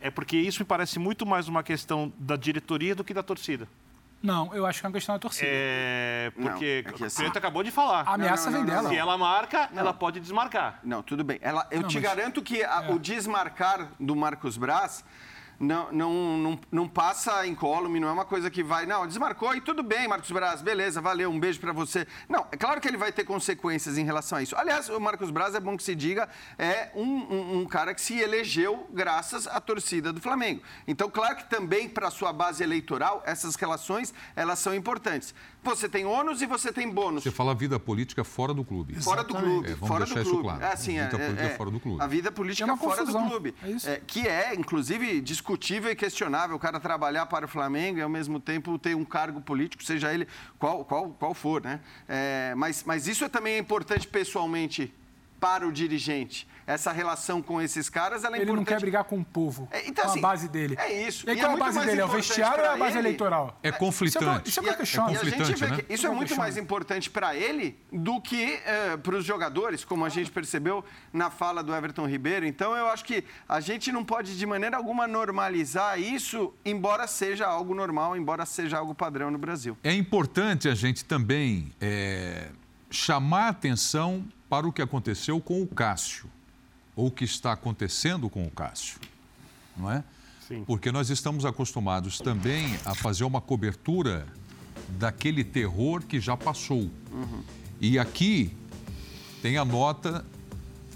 [0.00, 3.68] É porque isso me parece muito mais uma questão da diretoria do que da torcida.
[4.20, 5.46] Não, eu acho que é uma questão da torcida.
[5.48, 8.02] É, porque Não, é que assim- o Preto acabou de falar.
[8.08, 8.88] A ameaça não, vem não, dela.
[8.88, 10.80] Se ela marca, ela pode desmarcar.
[10.82, 11.38] Não, tudo bem.
[11.40, 12.08] Ela, eu Não, te mas- é.
[12.16, 15.04] garanto que a- o desmarcar do Marcos Braz
[15.62, 18.84] não, não, não, não passa incólume, não é uma coisa que vai.
[18.84, 22.06] Não, desmarcou e tudo bem, Marcos Braz, beleza, valeu, um beijo pra você.
[22.28, 24.56] Não, é claro que ele vai ter consequências em relação a isso.
[24.56, 28.00] Aliás, o Marcos Braz, é bom que se diga, é um, um- um cara que
[28.00, 30.62] se elegeu graças à torcida do Flamengo.
[30.88, 35.32] Então, claro que também para sua base eleitoral, essas relações elas são importantes.
[35.64, 37.22] Você tem ônus e você tem bônus.
[37.22, 39.00] Você fala vida política fora do clube.
[39.00, 40.48] Fora do clube, É, vamos fora deixar do isso clube.
[40.48, 40.62] claro.
[40.64, 42.02] É assim, A é, vida política é, fora do clube.
[42.02, 43.54] A vida política É fora confusão, do clube.
[43.62, 43.88] é isso.
[44.06, 48.40] que é, inclusive, discutível e questionável o cara trabalhar para o Flamengo e, ao mesmo
[48.40, 50.26] tempo, ter um cargo político, seja ele
[50.58, 51.80] qual, qual, qual for, né?
[52.08, 54.92] É, mas, mas isso é também é importante pessoalmente
[55.42, 56.46] para o dirigente.
[56.64, 58.76] Essa relação com esses caras, ela é Ele não importante.
[58.76, 60.76] quer brigar com o povo, É, então, com a assim, base dele.
[60.78, 61.26] é isso.
[61.26, 62.00] E aí, E é qual é a muito base mais dele?
[62.00, 63.58] É o importante vestiário ou é a base ele- eleitoral?
[63.64, 64.48] É conflitante.
[64.48, 65.08] Isso é o que eu E a- questiono.
[65.10, 65.82] e a gente conflitante, vê né?
[65.82, 68.60] que isso é muito mais importante para ele do que
[69.02, 72.46] para os jogadores, como a gente percebeu na fala do Everton Ribeiro.
[72.46, 77.44] Então, eu acho que a gente não pode, de maneira alguma, normalizar isso, embora seja
[77.44, 79.76] algo normal, embora seja algo padrão no Brasil.
[79.82, 82.50] É importante a gente também é,
[82.88, 86.26] chamar atenção para o que aconteceu com o Cássio,
[86.94, 88.98] ou o que está acontecendo com o Cássio,
[89.74, 90.04] não é?
[90.46, 90.62] Sim.
[90.66, 94.26] Porque nós estamos acostumados também a fazer uma cobertura
[94.98, 96.90] daquele terror que já passou.
[97.80, 98.54] E aqui
[99.40, 100.22] tem a nota,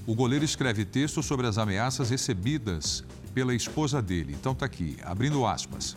[0.06, 4.36] o goleiro escreve texto sobre as ameaças recebidas pela esposa dele.
[4.38, 5.96] Então tá aqui, abrindo aspas.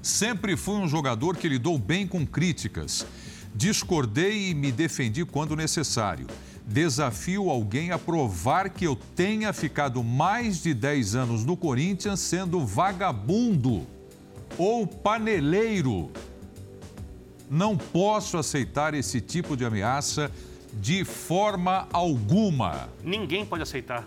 [0.00, 3.04] Sempre fui um jogador que lidou bem com críticas.
[3.54, 6.26] Discordei e me defendi quando necessário.
[6.64, 12.64] Desafio alguém a provar que eu tenha ficado mais de 10 anos no Corinthians sendo
[12.64, 13.86] vagabundo
[14.56, 16.10] ou paneleiro.
[17.50, 20.30] Não posso aceitar esse tipo de ameaça
[20.72, 22.88] de forma alguma.
[23.04, 24.06] Ninguém pode aceitar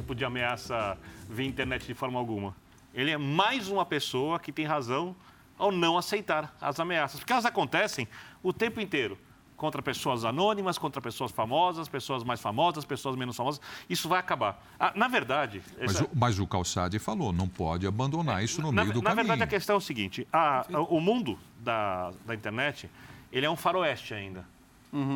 [0.00, 0.96] tipo de ameaça
[1.28, 2.56] via internet de forma alguma.
[2.94, 5.14] Ele é mais uma pessoa que tem razão
[5.60, 7.20] ao não aceitar as ameaças.
[7.20, 8.08] Porque elas acontecem
[8.42, 9.18] o tempo inteiro.
[9.56, 13.60] Contra pessoas anônimas, contra pessoas famosas, pessoas mais famosas, pessoas menos famosas.
[13.90, 14.64] Isso vai acabar.
[14.80, 15.60] Ah, na verdade.
[15.78, 19.02] Mas, essa- o, mas o Calçade falou, não pode abandonar isso no na, meio do
[19.02, 19.26] na caminho.
[19.26, 22.88] verdade, a questão é o seguinte: a- a- o mundo da, da internet
[23.30, 24.46] ele é um faroeste ainda.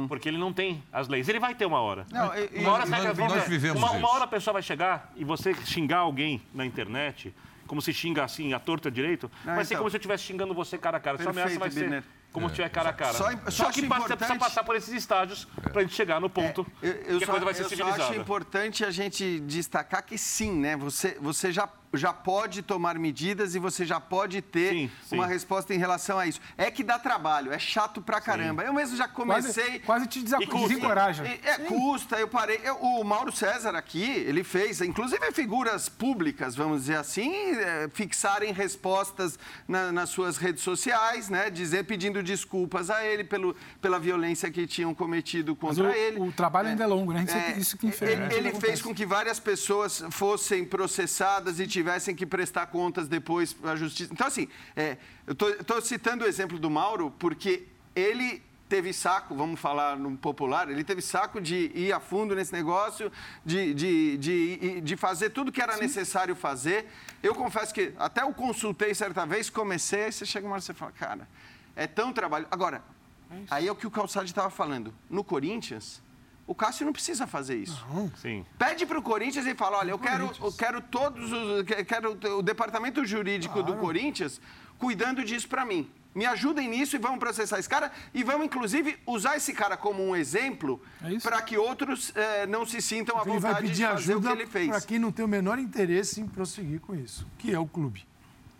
[0.09, 1.27] Porque ele não tem as leis.
[1.29, 2.07] Ele vai ter uma hora.
[2.13, 4.53] Não, e- e- uma hora nós- vai- nós vai- vivemos uma, uma hora a pessoa
[4.53, 7.35] vai chegar e você xingar alguém na internet,
[7.66, 9.79] como se xinga assim, a torta direito, Não, vai ser então.
[9.83, 11.16] como se eu estivesse xingando você cara a cara.
[11.20, 12.05] Essa ameaça Perfeito, vai ser Birner.
[12.33, 13.12] como se tiver cara a cara.
[13.14, 15.94] Só- só Só que passa- você precisa importante- passar por esses estágios para a gente
[15.94, 18.05] chegar no ponto É, Eu, eu que a só, coisa vai ser eu civilizada.
[18.05, 20.77] acho importante a gente destacar que sim, né?
[20.77, 25.15] Você, você já, já pode tomar medidas e você já pode ter Sim, sim.
[25.17, 26.41] uma resposta em relação a isso.
[26.57, 28.63] É que dá trabalho, é chato pra caramba.
[28.63, 29.65] Eu mesmo já comecei.
[29.65, 31.25] Quase, quase te desencoraja.
[31.27, 32.61] É, é, custa, eu parei.
[32.63, 38.53] Eu- o Mauro César aqui, ele fez, inclusive figuras públicas, vamos dizer assim, é, fixarem
[38.53, 41.51] respostas na- nas suas redes sociais, né?
[41.51, 46.21] Dizer, pedindo desculpas a ele pelo, pela violência que tinham cometido Mas contra o, ele.
[46.21, 47.25] o trabalho ainda é longo, né?
[47.27, 48.67] Isso, É, isso que infelizmente ele, ele acontece.
[48.67, 51.84] fez com que várias pessoas fossem processadas e tivessem
[52.14, 54.12] que prestar contas depois à justiça.
[54.12, 59.61] Então, assim, é, eu estou citando o exemplo do Mauro porque ele teve saco, vamos
[59.61, 63.12] falar no popular, ele teve saco de ir a fundo nesse negócio,
[63.44, 66.90] de, de, de, de fazer tudo que era necessário fazer.
[67.23, 70.64] Eu confesso que até eu consultei certa vez, comecei, aí você chega uma hora e
[70.64, 71.29] você fala, cara,
[71.77, 72.47] é tão trabalho.
[72.51, 72.83] Agora,
[73.51, 74.94] aí é o que o Calçade estava falando.
[75.09, 76.03] No Corinthians,
[76.47, 77.85] o Cássio não precisa fazer isso.
[78.21, 78.45] Sim.
[78.59, 81.63] Pede para o Corinthians e fala: olha, eu quero, eu quero todos os.
[81.65, 84.41] que- Quero o departamento jurídico do Corinthians
[84.79, 85.89] cuidando disso para mim.
[86.15, 87.91] Me ajudem nisso e vamos processar esse cara.
[88.13, 92.65] E vamos, inclusive, usar esse cara como um exemplo É para que outros eh, não
[92.65, 94.69] se sintam à Ele vai vontade de pedir fazer o que ajuda ele fez.
[94.69, 98.07] para quem não tem o menor interesse em prosseguir com isso, que é o clube.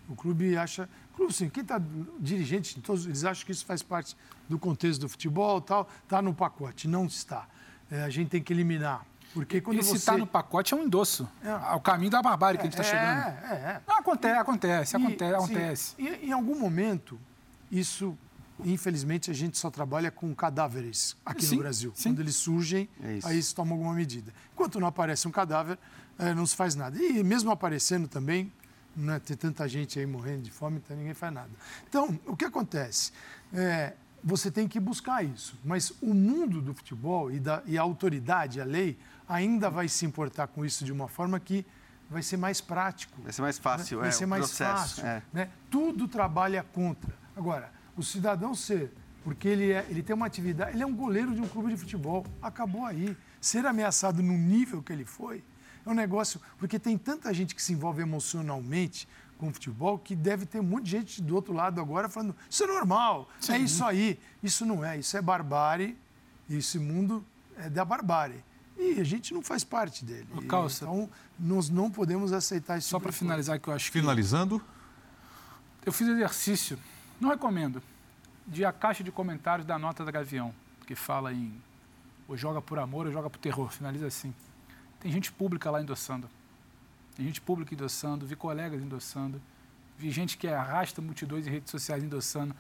[0.09, 0.88] O clube acha.
[1.12, 1.81] O clube, sim, quem está
[2.18, 4.16] dirigente, todos, eles acham que isso faz parte
[4.49, 6.88] do contexto do futebol tal, está no pacote.
[6.88, 7.47] Não está.
[7.94, 9.04] É, a gente tem que eliminar.
[9.33, 9.97] Porque quando E se você.
[9.97, 11.28] está no pacote é um endosso.
[11.45, 11.74] É.
[11.74, 13.53] O caminho da barbárie que a gente está é, chegando.
[13.53, 13.80] É, é.
[13.86, 15.95] Não, acontece, acontece, E, acontece, sim, acontece.
[15.99, 17.18] e- em algum momento,
[17.70, 18.16] isso,
[18.64, 21.92] infelizmente, a gente só trabalha com cadáveres aqui Sim, no Brasil.
[21.95, 22.11] sim.
[22.11, 23.26] Quando eles surgem, É isso.
[23.28, 24.32] aí se toma alguma medida.
[24.53, 25.78] Enquanto não aparece um cadáver,
[26.18, 26.97] eh, não se faz nada.
[27.01, 28.53] E mesmo aparecendo também,
[28.97, 31.51] né, ter tanta gente aí morrendo de fome, então ninguém faz nada.
[31.88, 33.11] Então, o que acontece?
[33.53, 33.95] É,
[34.25, 35.59] você tem que buscar isso.
[35.62, 38.99] Mas o mundo do futebol e, da, e a autoridade, a lei,
[39.29, 41.66] ainda vai se importar com isso de uma forma que
[42.09, 43.20] vai ser mais prático.
[43.22, 44.03] Vai ser mais fácil, né?
[44.03, 45.07] Vai é, ser mais processo, fácil.
[45.07, 45.22] É.
[45.31, 45.51] Né?
[45.70, 47.14] Tudo trabalha contra.
[47.37, 51.35] Agora, o cidadão ser, porque ele, é, ele tem uma atividade, ele é um goleiro
[51.35, 53.14] de um clube de futebol, acabou aí.
[53.41, 55.45] Ser ameaçado no nível que ele foi,
[55.85, 59.07] é um negócio, porque tem tanta gente que se envolve emocionalmente
[59.39, 62.35] com o futebol que deve ter um monte de gente do outro lado agora falando:
[62.49, 63.53] isso é normal, Sim.
[63.53, 64.18] é isso aí.
[64.43, 65.97] Isso não é, isso é barbárie,
[66.49, 67.24] esse mundo
[67.57, 68.43] é da barbárie.
[68.76, 70.26] E a gente não faz parte dele.
[70.49, 70.85] Calça.
[70.85, 71.09] Então,
[71.39, 72.89] nós não podemos aceitar isso.
[72.89, 74.01] Só para finalizar, que eu acho que.
[74.01, 74.61] Finalizando?
[75.87, 76.78] Eu fiz exercício,
[77.20, 77.82] não recomendo,
[78.47, 80.55] de a caixa de comentários da nota da Gavião,
[80.87, 81.55] que fala em
[82.26, 83.70] ou joga por amor ou joga por terror.
[83.70, 84.35] Finaliza assim.
[85.01, 86.28] Tem gente pública lá endossando.
[87.14, 89.40] Tem gente pública endossando, vi colegas endossando,
[89.96, 92.54] vi gente que arrasta multidões em redes sociais endossando.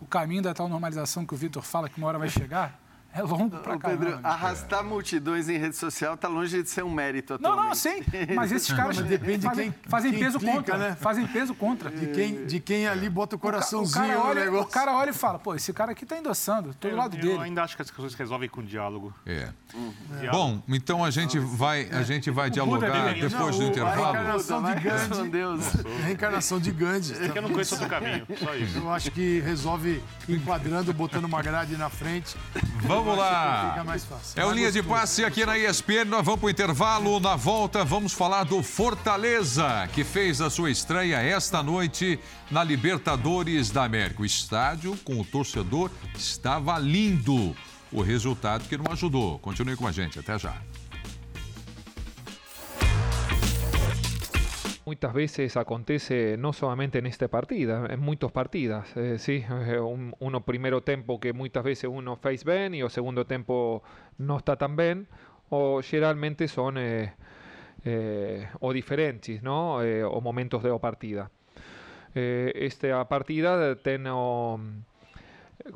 [0.00, 2.80] O caminho da tal normalização que o Vitor fala que uma hora vai chegar,
[3.14, 4.04] é longo pra caramba.
[4.04, 7.58] Pedro, arrastar multidões em rede social está longe de ser um mérito atualmente.
[7.58, 8.02] Não, não, sim.
[8.34, 10.78] Mas esses caras mas depende fazem, de quem, fazem quem peso clica, contra.
[10.78, 10.96] Né?
[10.96, 11.90] Fazem peso contra.
[11.90, 14.66] De quem, de quem ali bota o coraçãozinho o, ca, o cara olha, no negócio.
[14.66, 17.22] O cara olha e fala, pô, esse cara aqui está endossando, tô do lado eu
[17.22, 17.34] dele.
[17.34, 19.14] Eu ainda acho que as coisas resolvem com diálogo.
[19.24, 19.48] É.
[19.74, 19.92] Uhum.
[20.30, 24.02] Bom, então a gente vai, a gente vai dialogar depois não, do intervalo.
[24.04, 25.28] A reencarnação de Gandhi.
[25.30, 25.72] Deus.
[26.04, 27.24] Reencarnação de Gandhi.
[27.24, 28.78] É que eu não conheço outro caminho, só isso.
[28.78, 32.36] Eu acho que resolve enquadrando, botando uma grade na frente.
[32.82, 34.40] Vamos lá mais fácil.
[34.40, 36.04] É o Linha de Passe aqui na ESPN.
[36.06, 37.20] Nós vamos para o intervalo.
[37.20, 42.18] Na volta, vamos falar do Fortaleza, que fez a sua estreia esta noite
[42.50, 44.22] na Libertadores da América.
[44.22, 47.56] O estádio com o torcedor estava lindo.
[47.92, 49.38] O resultado que não ajudou.
[49.38, 50.18] Continue com a gente.
[50.18, 50.54] Até já.
[54.86, 59.44] Muchas veces acontece no solamente en esta partida, en muchas partidas, eh, sí,
[59.82, 60.84] un, uno primero
[61.18, 63.82] que muchas veces uno face bien y o segundo tempo
[64.16, 65.08] no está tan bien,
[65.50, 67.14] o generalmente son eh,
[67.84, 69.78] eh, o diferentes, ¿no?
[69.78, 71.32] o momentos de partida.
[72.14, 74.60] esta partida tengo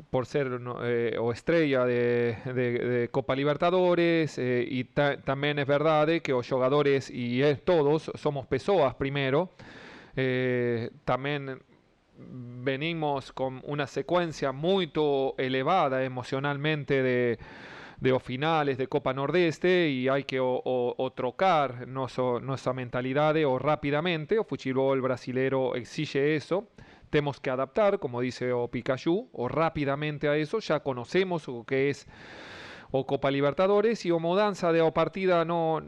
[0.09, 6.47] por ser eh, o estrella de, Copa Libertadores eh, y también es verdad que los
[6.47, 9.49] jugadores y todos somos pessoas primero.
[10.15, 11.61] Eh, también
[12.17, 14.91] venimos con una secuencia muy
[15.37, 17.39] elevada emocionalmente de,
[17.99, 24.43] de finales de Copa Nordeste y hay que o, trocar nuestra mentalidad o rápidamente, o
[24.43, 26.67] futebol brasilero exige eso
[27.11, 31.91] tenemos que adaptar, como dice o Pikachu, o rápidamente a eso, ya conocemos lo que
[31.91, 32.07] es
[32.89, 35.81] o Copa Libertadores y o mudanza de o partida no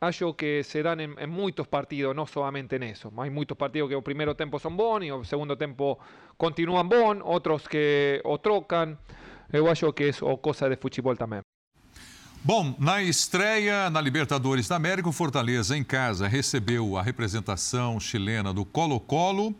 [0.00, 3.12] hallo que se dan en, muchos partidos, no solamente en eso.
[3.18, 5.98] Hay muchos partidos que o primero tiempo son bon y o segundo tiempo
[6.36, 8.98] continúan bon, otros que o trocan.
[9.50, 11.42] Eu acho que es o cosa de fútbol también.
[12.44, 18.52] Bom, na estreia na Libertadores da América, o Fortaleza em casa recebeu a representação chilena
[18.52, 19.54] do Colo-Colo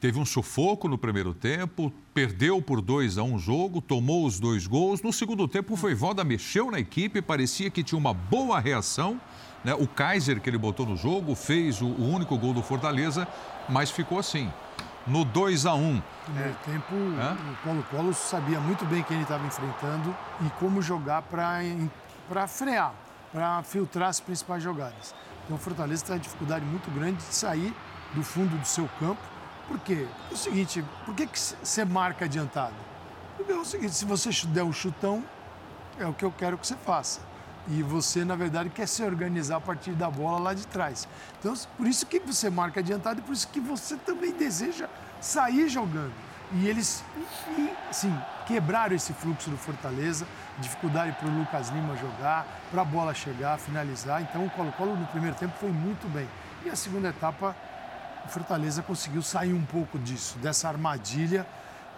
[0.00, 4.38] Teve um sufoco no primeiro tempo, perdeu por 2 a 1 um jogo, tomou os
[4.38, 5.02] dois gols.
[5.02, 9.20] No segundo tempo, o Voivoda mexeu na equipe, parecia que tinha uma boa reação.
[9.64, 9.74] Né?
[9.74, 13.26] O Kaiser, que ele botou no jogo, fez o, o único gol do Fortaleza,
[13.68, 14.48] mas ficou assim.
[15.04, 15.94] No 2 a 1 um.
[15.94, 17.50] No primeiro tempo, é?
[17.50, 20.14] o Colo-Colo sabia muito bem quem ele estava enfrentando
[20.46, 22.94] e como jogar para frear,
[23.32, 25.12] para filtrar as principais jogadas.
[25.44, 27.74] Então, o Fortaleza tem uma dificuldade muito grande de sair
[28.14, 29.37] do fundo do seu campo
[29.68, 30.06] por quê?
[30.30, 31.28] É o seguinte, por que,
[31.62, 32.74] você marca adiantado?
[33.36, 35.22] Porque é o seguinte, se você der um chutão,
[35.98, 37.20] é o que eu quero que você faça.
[37.68, 41.06] E você, na verdade, quer se organizar a partir da bola lá de trás.
[41.38, 44.88] Então, por isso que você marca adiantado e por isso que você também deseja
[45.20, 46.12] sair jogando.
[46.52, 47.04] E eles,
[47.90, 48.16] assim,
[48.46, 50.26] quebraram esse fluxo do Fortaleza,
[50.58, 54.22] dificuldade para o Lucas Lima jogar, para a bola chegar, finalizar.
[54.22, 56.26] Então, o Colo-Colo no primeiro tempo foi muito bem.
[56.64, 57.54] E a segunda etapa
[58.28, 61.46] o Fortaleza conseguiu sair um pouco disso, dessa armadilha,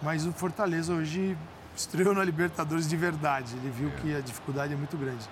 [0.01, 1.37] mas o Fortaleza hoje
[1.77, 3.57] estreou na Libertadores de verdade.
[3.57, 3.93] Ele viu é.
[4.01, 5.29] que a dificuldade é muito grande.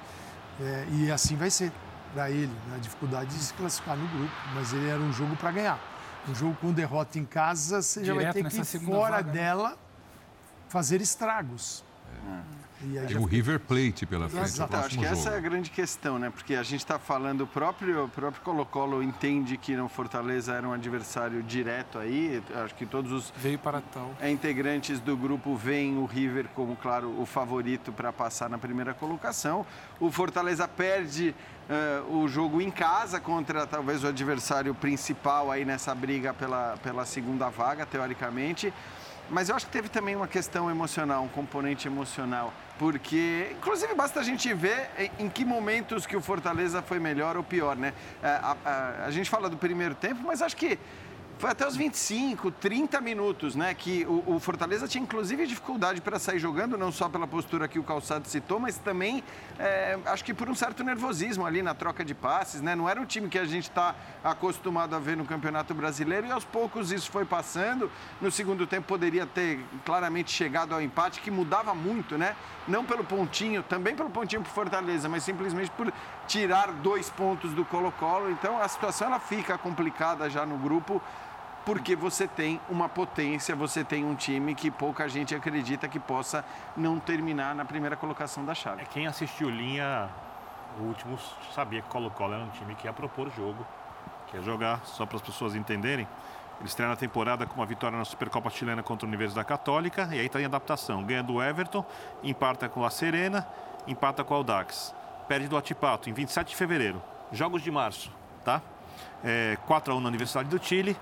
[0.60, 1.72] É, e assim vai ser
[2.12, 2.76] para ele, né?
[2.76, 5.78] a dificuldade de se classificar no grupo, mas ele era um jogo para ganhar.
[6.28, 9.26] Um jogo com derrota em casa, você Direto já vai ter que ir fora vaga,
[9.28, 9.32] né?
[9.32, 9.78] dela
[10.68, 11.84] fazer estragos.
[13.08, 14.44] Tem o River Plate pela frente.
[14.44, 15.06] Exato, acho que jogo.
[15.06, 16.30] essa é a grande questão, né?
[16.30, 20.66] Porque a gente está falando, o próprio, o próprio Colo-Colo entende que no Fortaleza era
[20.66, 22.40] um adversário direto aí.
[22.64, 24.14] Acho que todos os Veio para tal.
[24.22, 29.66] integrantes do grupo veem o River como, claro, o favorito para passar na primeira colocação.
[29.98, 31.34] O Fortaleza perde
[31.68, 37.04] eh, o jogo em casa contra talvez o adversário principal aí nessa briga pela, pela
[37.04, 38.72] segunda vaga, teoricamente.
[39.30, 42.52] Mas eu acho que teve também uma questão emocional, um componente emocional.
[42.78, 47.42] Porque, inclusive, basta a gente ver em- que momentos que o Fortaleza foi melhor ou
[47.42, 47.92] pior, né?
[48.22, 50.78] É, A, a- a gente fala do primeiro tempo, mas acho que
[51.38, 53.72] foi até os 25, 30 minutos, né?
[53.72, 57.78] Que o, o Fortaleza tinha, inclusive, dificuldade para sair jogando, não só pela postura que
[57.78, 59.22] o Calçado citou, mas também,
[59.56, 62.74] é, acho que por um certo nervosismo ali na troca de passes, né?
[62.74, 66.30] Não era um time que a gente está acostumado a ver no Campeonato Brasileiro e
[66.32, 67.88] aos poucos isso foi passando.
[68.20, 72.34] No segundo tempo poderia ter claramente chegado ao empate, que mudava muito, né?
[72.66, 75.92] Não pelo pontinho, também pelo pontinho para Fortaleza, mas simplesmente por
[76.26, 78.28] tirar dois pontos do Colo-Colo.
[78.32, 81.00] Então a situação ela fica complicada já no grupo
[81.68, 86.42] porque você tem uma potência, você tem um time que pouca gente acredita que possa
[86.74, 88.80] não terminar na primeira colocação da chave.
[88.80, 90.08] É, quem assistiu linha,
[90.80, 91.18] o último,
[91.54, 93.66] sabia que Colo-Colo era um time que ia propor jogo,
[94.28, 96.08] que ia jogar, só para as pessoas entenderem.
[96.58, 100.20] Eles estrearam a temporada com uma vitória na Supercopa Chilena contra a Universidade Católica, e
[100.20, 101.04] aí está em adaptação.
[101.04, 101.84] Ganha do Everton,
[102.22, 103.46] empata com a Serena,
[103.86, 104.94] empata com o Audax.
[105.28, 107.02] Perde do Atipato em 27 de fevereiro.
[107.30, 108.10] Jogos de março,
[108.42, 108.62] tá?
[109.22, 110.96] É, 4 a 1 na Universidade do Chile,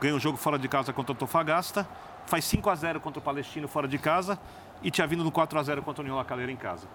[0.00, 1.88] ganha o jogo fora de casa contra o Antofagasta,
[2.26, 4.38] faz 5 a 0 contra o Palestino fora de casa
[4.82, 6.86] e tinha vindo no 4 a 0 contra o União La Calera em casa.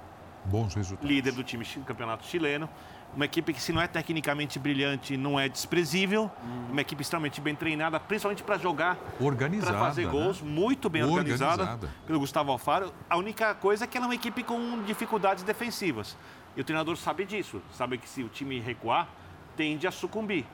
[0.45, 1.09] Bons resultados.
[1.09, 2.69] Líder do time do campeonato chileno,
[3.15, 6.29] uma equipe que se não é tecnicamente brilhante, não é desprezível,
[6.69, 9.71] uma equipe extremamente bem treinada, principalmente para jogar, Organizada.
[9.71, 10.11] para fazer né?
[10.11, 11.89] gols, muito bem organizada, Organizada.
[12.05, 12.93] pelo Gustavo Alfaro.
[13.09, 16.17] A única coisa é que ela é uma equipe com dificuldades defensivas.
[16.57, 19.07] E o treinador sabe disso, sabe que se o time recuar,
[19.55, 20.45] tende a sucumbir.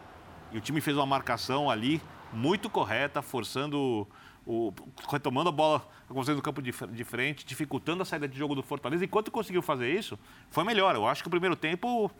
[0.52, 2.02] E o time fez uma marcação ali
[2.34, 4.08] muito correta, forçando
[4.46, 4.74] o,
[5.12, 9.06] retomando a bola no campo de, de frente, dificultando a saída de jogo do Fortaleza.
[9.06, 10.18] Enquanto conseguiu fazer isso,
[10.50, 10.96] foi melhor.
[10.96, 12.12] Eu acho que o primeiro tempo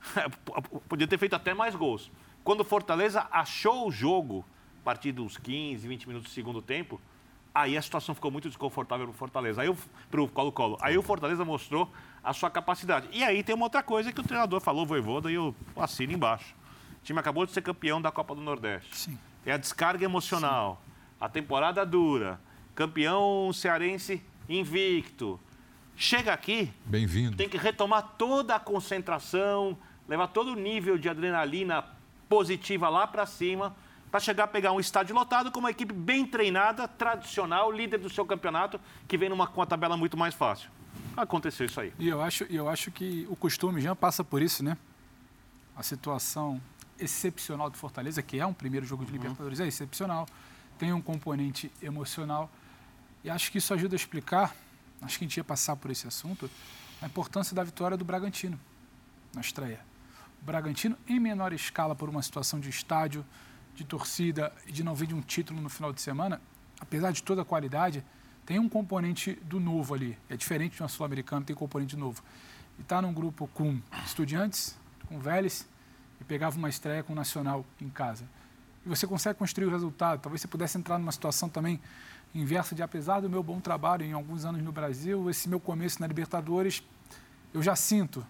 [0.88, 2.10] podia ter feito até mais gols.
[2.42, 4.44] Quando o Fortaleza achou o jogo,
[4.80, 6.98] a partir dos 15, 20 minutos do segundo tempo,
[7.54, 9.60] aí a situação ficou muito desconfortável para o Fortaleza.
[9.60, 9.76] Aí
[10.10, 10.78] para o Colo-Colo.
[10.80, 11.90] Aí o Fortaleza mostrou
[12.24, 13.08] a sua capacidade.
[13.12, 16.54] E aí tem uma outra coisa que o treinador falou, Voivoda, e eu assino embaixo.
[17.02, 18.96] O time acabou de ser campeão da Copa do Nordeste.
[18.96, 19.18] Sim.
[19.48, 20.78] Tem a descarga emocional,
[21.18, 22.38] a temporada dura,
[22.74, 25.40] campeão cearense invicto.
[25.96, 27.34] Chega aqui, Bem-vindo.
[27.34, 29.74] tem que retomar toda a concentração,
[30.06, 31.82] levar todo o nível de adrenalina
[32.28, 33.74] positiva lá para cima,
[34.10, 38.10] para chegar a pegar um estádio lotado com uma equipe bem treinada, tradicional, líder do
[38.10, 38.78] seu campeonato,
[39.08, 40.68] que vem numa, com uma tabela muito mais fácil.
[41.16, 41.90] Aconteceu isso aí.
[41.98, 44.76] E eu acho, e eu acho que o costume já passa por isso, né?
[45.74, 46.60] A situação
[46.98, 50.26] excepcional do Fortaleza, que é um primeiro jogo de Libertadores, é excepcional.
[50.78, 52.50] Tem um componente emocional.
[53.24, 54.54] E acho que isso ajuda a explicar,
[55.02, 56.48] acho que a gente ia passar por esse assunto,
[57.02, 58.58] a importância da vitória do Bragantino
[59.34, 59.80] na estreia.
[60.40, 63.24] O Bragantino, em menor escala, por uma situação de estádio,
[63.74, 66.40] de torcida e de não vir de um título no final de semana,
[66.80, 68.04] apesar de toda a qualidade,
[68.44, 70.18] tem um componente do novo ali.
[70.28, 72.22] É diferente de uma Sul-Americana, tem componente novo.
[72.78, 74.76] E está num grupo com estudiantes,
[75.06, 75.68] com Vélez,
[76.20, 78.24] e pegava uma estreia com o Nacional em casa.
[78.84, 80.20] E você consegue construir o resultado.
[80.20, 81.80] Talvez você pudesse entrar numa situação também
[82.34, 86.00] inversa de, apesar do meu bom trabalho em alguns anos no Brasil, esse meu começo
[86.00, 86.82] na Libertadores,
[87.54, 88.24] eu já sinto.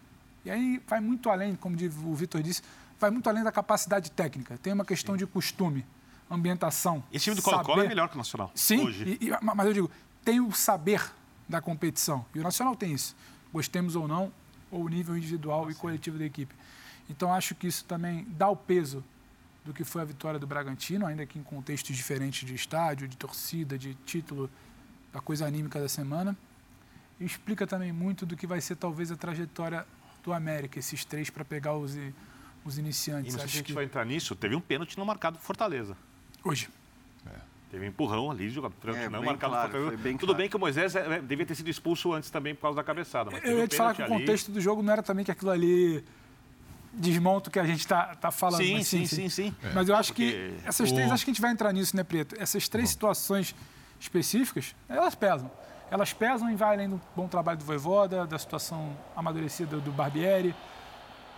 [0.44, 2.62] E aí vai muito além, como o Vitor disse,
[2.98, 4.56] vai muito além da capacidade técnica.
[4.58, 5.84] Tem uma questão de costume,
[6.30, 7.02] ambientação.
[7.12, 8.50] Esse time do Colo-Colo é melhor que o Nacional.
[8.54, 9.18] Sim, Hoje.
[9.20, 9.90] e- e- mas eu digo,
[10.24, 11.02] tem o saber
[11.48, 12.24] da competição.
[12.34, 13.16] E o Nacional tem isso.
[13.52, 14.32] Gostemos ou não,
[14.70, 16.54] ou o nível individual e coletivo da equipe.
[17.08, 19.02] Então, acho que isso também dá o peso
[19.64, 23.16] do que foi a vitória do Bragantino, ainda que em contextos diferentes de estádio, de
[23.16, 24.50] torcida, de título,
[25.12, 26.36] da coisa anímica da semana.
[27.20, 29.86] E explica também muito do que vai ser talvez a trajetória
[30.22, 31.96] do América, esses três para pegar os,
[32.64, 33.32] os E iniciantes.
[33.34, 35.42] não sei se a gente que vai entrar nisso, teve um pênalti não marcado do
[35.42, 35.96] Fortaleza.
[36.44, 36.68] hoje.
[37.70, 40.02] Teve um empurrão ali, jogador É, não marcado do claro, Fortaleza.
[40.02, 40.38] bem Tudo claro.
[40.38, 43.30] bem que o Moisés é, devia ter sido expulso antes também por causa da cabeçada.
[43.40, 44.24] Eu ia te falar que pênalti o ali.
[44.24, 46.02] contexto do jogo não era também que aquilo ali
[46.98, 48.62] desmonta o que a gente está tá falando.
[48.62, 49.54] Sim, mas sim, sim, sim.
[49.74, 51.96] Mas eu acho porque que essas três, o- acho que a gente vai entrar nisso,
[51.96, 52.34] né, Preto?
[52.38, 53.54] Essas três situações
[54.00, 55.50] específicas, elas pesam.
[55.90, 60.54] Elas pesam e vai além do bom trabalho do Voivoda, da situação amadurecida do Barbieri,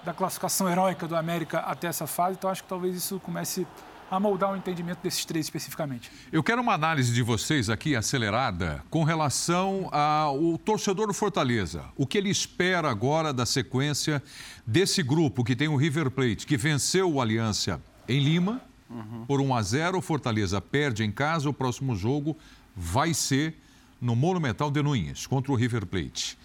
[0.05, 2.37] da classificação heróica do América até essa fase.
[2.39, 3.67] Então acho que talvez isso comece
[4.11, 6.11] a moldar o entendimento desses três especificamente.
[6.33, 11.85] Eu quero uma análise de vocês aqui acelerada com relação ao torcedor do Fortaleza.
[11.97, 14.23] O que ele espera agora da sequência
[14.67, 19.25] desse grupo que tem o River Plate, que venceu o Aliança em Lima uhum.
[19.27, 19.99] por 1 a 0.
[19.99, 21.49] O Fortaleza perde em casa.
[21.49, 22.37] O próximo jogo
[22.75, 23.57] vai ser
[24.01, 26.37] no Monumental de Nunes contra o River Plate.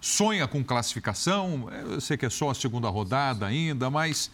[0.00, 1.68] Sonha com classificação?
[1.70, 4.30] Eu sei que é só a segunda rodada ainda, mas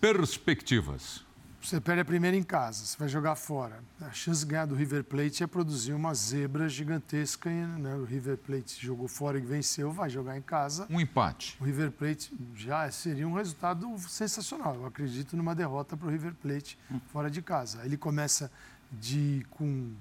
[0.00, 1.22] perspectivas.
[1.62, 3.84] Você perde a primeira em casa, você vai jogar fora.
[4.00, 7.48] A chance de ganhar do River Plate é produzir uma zebra gigantesca.
[7.48, 7.94] Né?
[7.94, 10.88] O River Plate jogou fora e venceu, vai jogar em casa.
[10.90, 11.56] Um empate.
[11.60, 14.74] O River Plate já seria um resultado sensacional.
[14.74, 16.76] Eu acredito numa derrota para o River Plate
[17.12, 17.82] fora de casa.
[17.84, 18.50] Ele começa
[18.90, 19.92] de com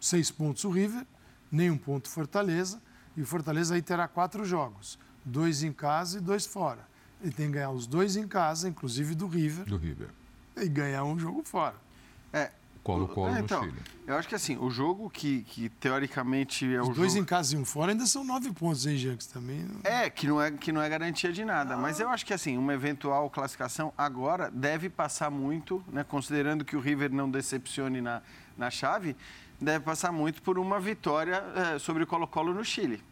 [0.00, 1.06] seis pontos o River,
[1.52, 2.80] nenhum ponto Fortaleza.
[3.14, 6.88] E o Fortaleza aí terá quatro jogos: dois em casa e dois fora.
[7.22, 9.66] Ele tem que ganhar os dois em casa, inclusive do River.
[9.66, 10.08] Do River
[10.62, 11.74] e ganhar um jogo fora.
[12.32, 12.50] É.
[12.82, 13.82] Colo-Colo é, então, no Chile.
[14.06, 17.22] Eu acho que assim, o jogo que, que teoricamente é Os o dois jogo...
[17.22, 19.26] em casa e um fora ainda são nove pontos, hein, Janks?
[19.26, 19.66] Também.
[19.84, 21.74] É, que não é, que não é garantia de nada.
[21.74, 21.76] Ah.
[21.76, 26.02] Mas eu acho que assim, uma eventual classificação agora deve passar muito, né?
[26.02, 28.22] Considerando que o River não decepcione na,
[28.56, 29.14] na chave,
[29.60, 31.44] deve passar muito por uma vitória
[31.74, 33.02] é, sobre o Colo-Colo no Chile.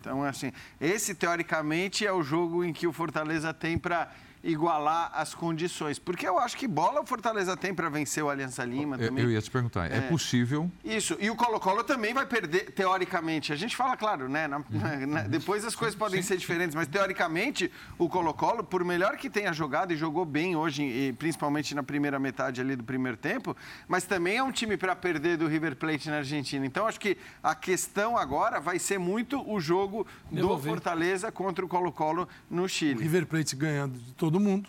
[0.00, 4.12] Então, assim, esse teoricamente é o jogo em que o Fortaleza tem para
[4.44, 5.98] igualar as condições.
[5.98, 9.24] Porque eu acho que bola o Fortaleza tem para vencer o Aliança Lima também.
[9.24, 10.70] Eu ia te perguntar, é, é possível?
[10.84, 13.52] Isso, e o Colo-Colo também vai perder, teoricamente.
[13.52, 14.46] A gente fala, claro, né?
[14.46, 14.62] Na,
[15.06, 16.28] na, depois as coisas podem Sim.
[16.28, 21.14] ser diferentes, mas teoricamente o Colo-Colo, por melhor que tenha jogado e jogou bem hoje,
[21.18, 23.56] principalmente na primeira metade ali do primeiro tempo,
[23.88, 26.66] mas também é um time para perder do River Plate na Argentina.
[26.66, 31.68] Então acho que a questão agora vai ser muito o jogo do Fortaleza contra o
[31.68, 32.98] Colo-Colo no Chile.
[32.98, 34.68] O River Plate ganhando de todo todo mundo.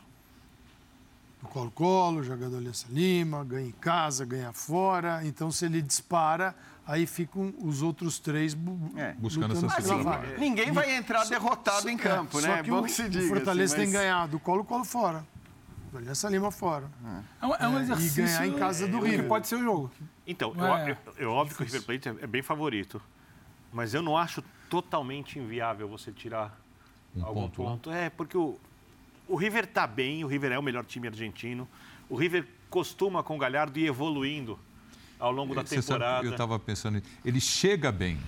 [1.41, 5.22] No Colo-Colo, jogador Aliança Lima, ganha em casa, ganha fora.
[5.26, 6.55] Então, se ele dispara,
[6.86, 8.55] aí ficam os outros três
[8.95, 12.57] é, buscando essa segunda Ninguém vai entrar derrotado em campo, né?
[12.57, 13.91] Só que Bom o, que se diga, o Fortaleza assim, mas...
[13.91, 15.26] tem ganhado o Colo-Colo fora.
[15.91, 16.89] O Aliança Lima fora.
[17.41, 18.24] É, um, é um exercício...
[18.24, 19.24] E ganhar em casa do Rio.
[19.24, 19.91] Que pode ser o jogo.
[20.28, 23.01] Então, é, eu, eu, óbvio que o River Plate é bem favorito.
[23.74, 26.59] Mas eu não acho totalmente inviável você tirar
[27.16, 27.63] um algum ponto.
[27.63, 27.91] ponto.
[27.91, 28.59] É, porque o,
[29.28, 31.67] o River está bem, o River é o melhor time argentino.
[32.09, 34.59] O River costuma com o Galhardo ir evoluindo
[35.19, 36.15] ao longo da Você temporada.
[36.17, 38.19] Sabe, eu estava pensando, ele chega bem.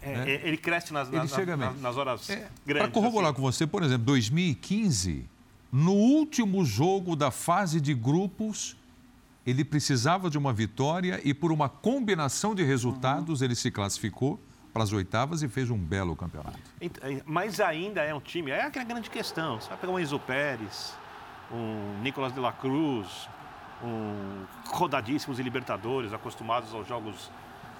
[0.00, 0.30] É, né?
[0.30, 2.82] É, ele cresce nas, ele nas, chega nas, nas horas é, grandes.
[2.82, 3.36] Para corroborar assim.
[3.36, 5.26] com você, por exemplo, 2015,
[5.72, 8.76] no último jogo da fase de grupos,
[9.46, 13.46] ele precisava de uma vitória e por uma combinação de resultados uhum.
[13.46, 14.38] ele se classificou
[14.74, 16.58] para as oitavas e fez um belo campeonato.
[16.80, 19.60] É, mas ainda é um time, é aquela grande questão.
[19.60, 20.92] Você vai pegar um Enzo Pérez,
[21.52, 23.28] um Nicolas de la Cruz,
[23.80, 27.30] um rodadíssimos em Libertadores, acostumados aos jogos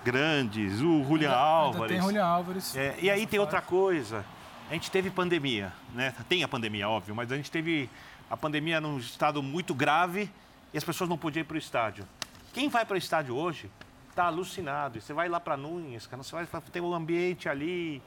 [0.05, 1.80] grandes, o Julian ainda, Álvares.
[1.82, 2.76] Ainda tem Julian Álvares.
[2.76, 4.24] É, e aí tem outra coisa.
[4.70, 6.14] A gente teve pandemia, né?
[6.28, 7.90] Tem a pandemia, óbvio, mas a gente teve
[8.30, 10.30] a pandemia num estado muito grave
[10.72, 12.07] e as pessoas não podiam ir para o estádio.
[12.53, 13.68] Quem vai para o estádio hoje
[14.14, 14.96] está alucinado.
[14.96, 18.00] E você vai lá para Nunes, cara, você vai ter um ambiente ali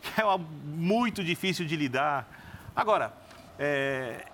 [0.00, 0.24] que é
[0.64, 2.26] muito difícil de lidar.
[2.74, 3.12] Agora,
[3.58, 4.24] é,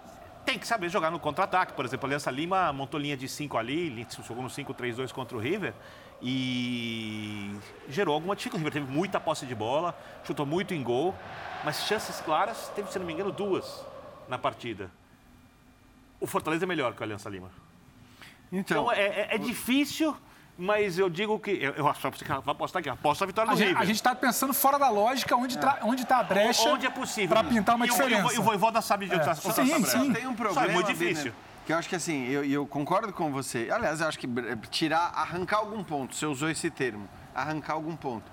[0.44, 1.72] tem que saber jogar no contra-ataque.
[1.72, 5.40] Por exemplo, a Aliança Lima montou linha de 5 ali, jogou no 5-3-2 contra o
[5.40, 5.72] River
[6.20, 7.56] e
[7.88, 8.68] gerou alguma dificuldade.
[8.68, 11.14] O River teve muita posse de bola, chutou muito em gol,
[11.64, 13.84] mas chances claras teve, se não me engano, duas
[14.28, 14.90] na partida.
[16.20, 17.50] O Fortaleza é melhor que a Aliança Lima.
[18.52, 20.14] Então, então é, é, é difícil
[20.56, 21.50] mas eu digo que.
[21.50, 23.82] Eu, eu acho que vai apostar aqui, aposta a vitória a do gente, River.
[23.82, 26.04] A gente está pensando fora da lógica onde está é.
[26.04, 26.68] tá a brecha.
[26.68, 27.28] Onde é possível.
[27.28, 28.34] Para pintar uma e diferença.
[28.34, 29.16] E o Voivoda sabe de é.
[29.16, 29.84] outra, sim, sim.
[29.84, 30.12] Sim.
[30.12, 30.66] Tem um problema.
[30.66, 31.32] Só é muito difícil.
[31.66, 33.68] Que eu acho que assim, eu, eu concordo com você.
[33.72, 34.28] Aliás, eu acho que
[34.70, 38.30] tirar, arrancar algum ponto, você usou esse termo, arrancar algum ponto.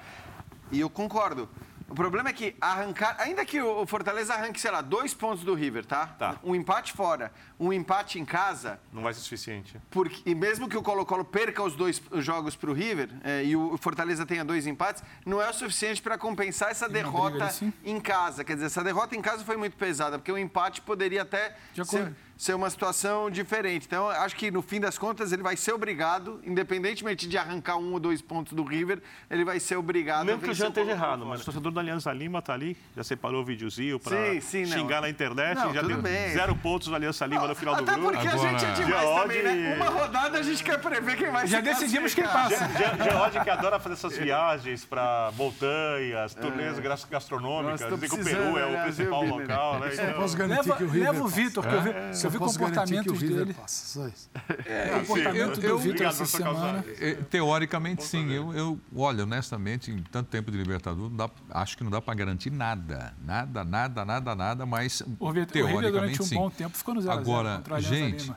[0.72, 1.50] E eu concordo.
[1.92, 5.54] O problema é que arrancar, ainda que o Fortaleza arranque, sei lá, dois pontos do
[5.54, 6.08] River, tá?
[6.08, 6.38] Tá.
[6.42, 8.80] Um empate fora, um empate em casa.
[8.94, 9.78] Não vai ser suficiente.
[9.90, 13.58] Porque, e mesmo que o Colo-Colo perca os dois jogos para o River é, e
[13.58, 18.46] o Fortaleza tenha dois empates, não é o suficiente para compensar essa derrota em casa.
[18.46, 22.16] Quer dizer, essa derrota em casa foi muito pesada, porque o empate poderia até ser,
[22.42, 23.86] ser uma situação diferente.
[23.86, 27.94] Então, acho que no fim das contas ele vai ser obrigado, independentemente de arrancar um
[27.94, 31.24] ou dois pontos do River, ele vai ser obrigado Mesmo que o Jean esteja errado,
[31.24, 35.02] mas o torcedor da Aliança Lima está ali, já separou o videozinho para xingar não.
[35.02, 36.32] na internet, não, já deu bem.
[36.32, 38.10] zero pontos da Aliança Lima não, no final do grupo.
[38.10, 38.50] Até porque Agora...
[38.50, 39.22] a gente é demais Geode...
[39.22, 39.76] também, né?
[39.76, 42.68] Uma rodada a gente quer prever quem vai Já decidimos quem passa.
[43.04, 46.82] Geode que adora fazer essas viagens para montanhas, turnês é.
[47.08, 49.92] gastronômicas, Dizem que o Peru é o principal local, né?
[49.94, 50.14] Então...
[50.14, 51.12] Posso garantir leva, que o River...
[51.12, 52.28] Leva o Vitor, que é.
[52.30, 53.54] o vi o comportamentos River dele.
[53.54, 53.86] passa.
[54.00, 54.30] Só isso.
[54.36, 56.84] o comportamento eu- eu- do Vitor essa semana.
[57.00, 58.30] É, Teoricamente, sim.
[58.32, 62.02] Eu, eu, olha, honestamente, em tanto tempo de Libertadores, não dá- acho que não dá
[62.02, 63.14] para garantir nada.
[63.24, 66.36] Nada, nada, nada, nada, mas O Vitor o teoricamente, durante um sim.
[66.36, 68.34] bom tempo, ficou no 0 a 0 Agora, o Alianza gente,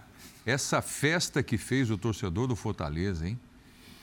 [0.46, 3.38] essa festa que fez o torcedor do Fortaleza, hein?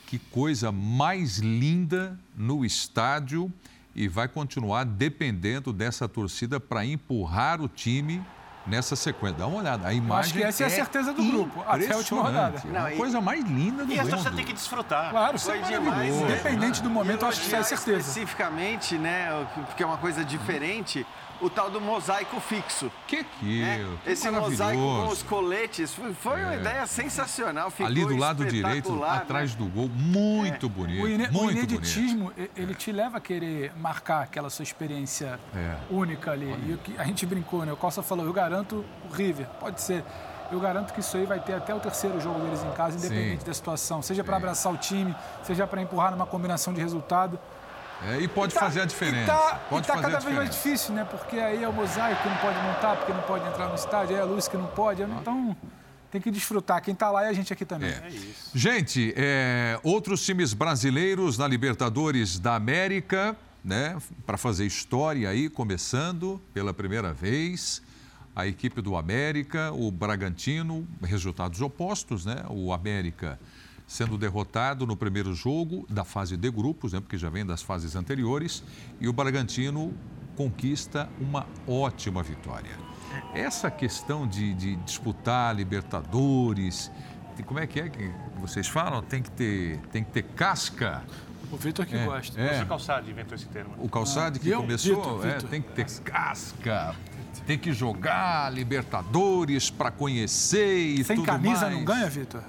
[0.06, 3.50] Que coisa mais linda no estádio
[3.94, 8.22] e vai continuar dependendo dessa torcida para empurrar o time
[8.66, 9.38] nessa sequência.
[9.38, 9.88] Dá uma olhada.
[9.88, 12.62] A imagem que essa é a certeza do grupo, até a última rodada.
[12.64, 14.10] É Não, uma e- coisa mais linda do E a mundo.
[14.10, 15.10] torcida tem que desfrutar.
[15.10, 16.20] Claro, isso é demais, maravilhoso.
[16.24, 16.30] né?
[16.32, 17.98] Independente do momento, eu acho que isso é certeza.
[17.98, 21.06] Especificamente, né, porque é uma coisa diferente,
[21.42, 22.90] o tal do mosaico fixo.
[23.06, 23.84] Que que, né?
[24.04, 26.58] que Esse mosaico com os coletes foi, foi uma É.
[26.60, 27.70] ideia sensacional.
[27.70, 29.58] Ficou Ali do lado direito, espetacular, atrás né?
[29.58, 31.02] do gol, muito bonito.
[31.02, 31.72] O, ine- o muito bonito.
[31.74, 35.76] ineditismo, e- ele te leva a querer marcar aquela sua experiência É.
[35.90, 36.54] única ali.
[36.68, 37.72] E o que a gente brincou, né?
[37.72, 39.46] O Costa falou, eu garanto o River.
[39.60, 40.04] Pode ser.
[40.50, 43.40] Eu garanto que isso aí vai ter até o terceiro jogo deles em casa, independente
[43.40, 43.46] Sim.
[43.46, 44.02] da situação.
[44.02, 47.38] Seja para abraçar o time, seja para empurrar numa combinação de resultado.
[48.08, 49.24] É, e pode E tá- fazer a diferença.
[49.24, 51.04] E tá, pode e tá fazer cada a vez mais difícil, né?
[51.04, 54.14] Porque aí é o mosaico que não pode montar, porque não pode entrar no estádio,
[54.14, 55.02] aí é a luz que não pode.
[55.02, 55.56] Então,
[56.10, 56.82] tem que desfrutar.
[56.82, 57.90] Quem tá lá é a gente aqui também.
[57.90, 58.10] É.
[58.54, 63.96] Gente, é, outros times brasileiros na Libertadores da América, né?
[64.26, 67.80] Para fazer história aí, começando pela primeira vez.
[68.34, 72.44] A equipe do América, o Bragantino, resultados opostos, né?
[72.48, 73.38] O América
[73.86, 77.00] sendo derrotado no primeiro jogo da fase de grupos, né?
[77.00, 78.62] Porque já vem das fases anteriores.
[79.00, 79.92] E o Bragantino
[80.36, 82.70] conquista uma ótima vitória.
[83.34, 86.90] Essa questão de, de disputar Libertadores,
[87.36, 88.10] de- como é que é que
[88.40, 89.02] vocês falam?
[89.02, 91.02] Tem que ter, tem que ter casca.
[91.50, 92.40] O Vitor que É, gosta.
[92.40, 92.44] é.
[92.46, 93.74] Professor Calçade inventou esse termo.
[93.78, 94.60] O Calçade que Viu?
[94.62, 95.50] começou, Vitor, é, Vitor.
[95.50, 96.94] tem que ter casca,
[97.46, 101.76] tem que jogar Libertadores para conhecer e Sem tudo camisa mais.
[101.76, 102.42] não ganha, Vitor?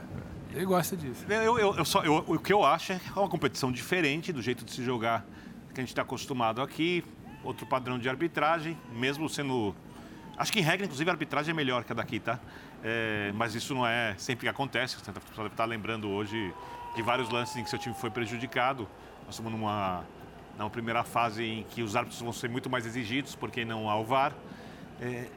[0.53, 1.25] Ele gosta disso.
[1.29, 4.63] Eu, eu- eu só, eu- o que eu acho é uma competição diferente do jeito
[4.63, 5.25] de se jogar
[5.73, 7.03] que a gente está acostumado aqui.
[7.43, 9.75] Outro padrão de arbitragem, mesmo sendo.
[10.37, 12.39] Acho que em regra, inclusive, a arbitragem é melhor que a daqui, tá?
[12.83, 14.95] É, mas isso não é sempre que acontece.
[14.97, 16.53] Você deve estar lembrando hoje
[16.95, 18.87] de vários lances em que seu time foi prejudicado.
[19.25, 20.03] Nós estamos numa,
[20.57, 23.97] numa primeira fase em que os árbitros vão ser muito mais exigidos, porque não há
[23.97, 24.33] o VAR.
[25.01, 25.27] É,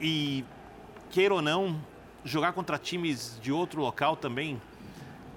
[0.00, 0.44] e
[1.10, 1.78] queira ou não,
[2.24, 4.60] jogar contra times de outro local também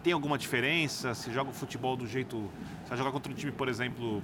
[0.04, 1.14] tem alguma diferença?
[1.16, 2.50] Se joga o futebol do jeito.
[2.88, 4.22] Se jogar contra um time, por exemplo,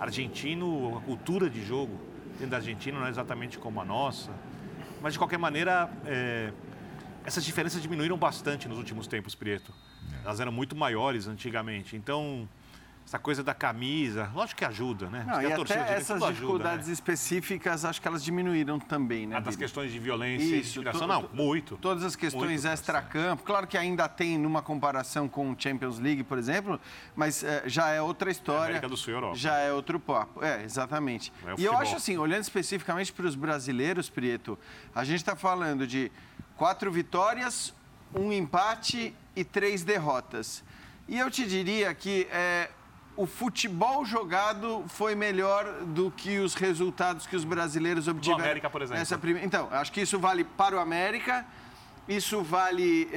[0.00, 1.98] argentino, a cultura de jogo
[2.32, 4.30] dentro da Argentina não é exatamente como a nossa.
[5.02, 6.52] Mas de qualquer maneira, é,
[7.24, 9.72] essas diferenças diminuíram bastante nos últimos tempos, Prieto.
[10.24, 11.94] Elas eram muito maiores antigamente.
[11.94, 12.48] Então,
[13.08, 15.24] essa coisa da camisa, lógico que ajuda, né?
[15.26, 16.92] Não, e a torcida até essas ajuda, dificuldades né?
[16.92, 19.36] específicas, acho que elas diminuíram também, né?
[19.36, 21.78] Ah, das questões de violência e Isso, to- não, to- muito.
[21.78, 23.44] Todas as questões extra-campo.
[23.44, 26.78] Claro que ainda tem numa comparação com o Champions League, por exemplo,
[27.16, 28.64] mas eh, já é outra história.
[28.72, 29.34] América do Sul e Europa.
[29.36, 30.44] Já é outro papo.
[30.44, 31.32] É, exatamente.
[31.46, 34.58] É e eu acho assim, olhando especificamente para os brasileiros, Prieto,
[34.94, 36.12] a gente está falando de
[36.58, 37.72] quatro vitórias,
[38.14, 40.62] um empate e três derrotas.
[41.08, 42.68] E eu te diria que eh,
[43.18, 48.44] o futebol jogado foi melhor do que os resultados que os brasileiros obtiveram.
[48.44, 48.98] América, por exemplo.
[49.00, 51.44] nessa prime- Então, acho que isso vale para o América,
[52.08, 53.08] isso vale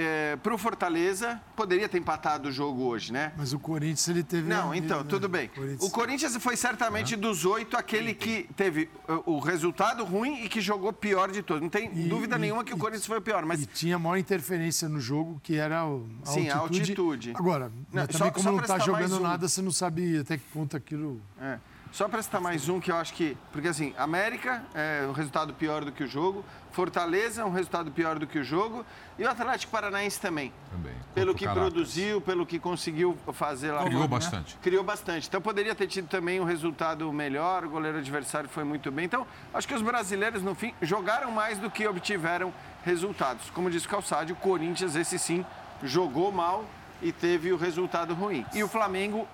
[0.43, 1.41] para o Fortaleza.
[1.55, 3.31] Poderia ter empatado o jogo hoje, né?
[3.37, 4.47] Mas o Corinthians, ele teve...
[4.49, 4.77] Não, né?
[4.77, 5.47] então, tudo bem.
[5.49, 10.49] Corinthians- O Corinthians foi certamente dos oito aquele que teve uh, o resultado ruim e
[10.49, 11.61] que jogou pior de todos.
[11.61, 13.65] Não tem E- dúvida e- nenhuma que o e- Corinthians foi o pior, mas E
[13.65, 16.81] tinha maior interferência no jogo, que era o- a Sim, a altitude.
[16.91, 17.33] altitude.
[17.35, 19.21] Agora, Não, né, só- também como só não tá mais jogando um.
[19.21, 21.21] nada, você não sabe até que ponto aquilo...
[21.39, 21.57] É.
[21.91, 23.37] Só para citar mais um que eu acho que.
[23.51, 27.91] Porque assim, América é um resultado pior do que o jogo, Fortaleza é um resultado
[27.91, 28.85] pior do que o jogo,
[29.19, 30.53] e o Atlético Paranaense também.
[30.71, 30.93] Também.
[31.13, 31.69] Pelo que Caracas.
[31.69, 33.83] produziu, pelo que conseguiu fazer lá.
[33.83, 34.07] Criou né?
[34.07, 34.55] bastante.
[34.61, 35.27] Criou bastante.
[35.27, 39.03] Então poderia ter tido também um resultado melhor, o goleiro adversário foi muito bem.
[39.03, 42.53] Então, acho que os brasileiros, no fim, jogaram mais do que obtiveram
[42.85, 43.49] resultados.
[43.49, 45.45] Como disse o Calçade, o Corinthians, esse sim,
[45.83, 46.63] jogou mal
[47.01, 48.45] e teve o resultado ruim.
[48.53, 49.27] E o Flamengo,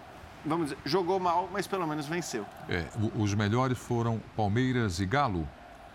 [0.48, 2.46] vamos dizer, jogou mal, mas pelo menos venceu.
[2.70, 2.86] É,
[3.16, 5.48] os melhores foram Palmeiras e Galo.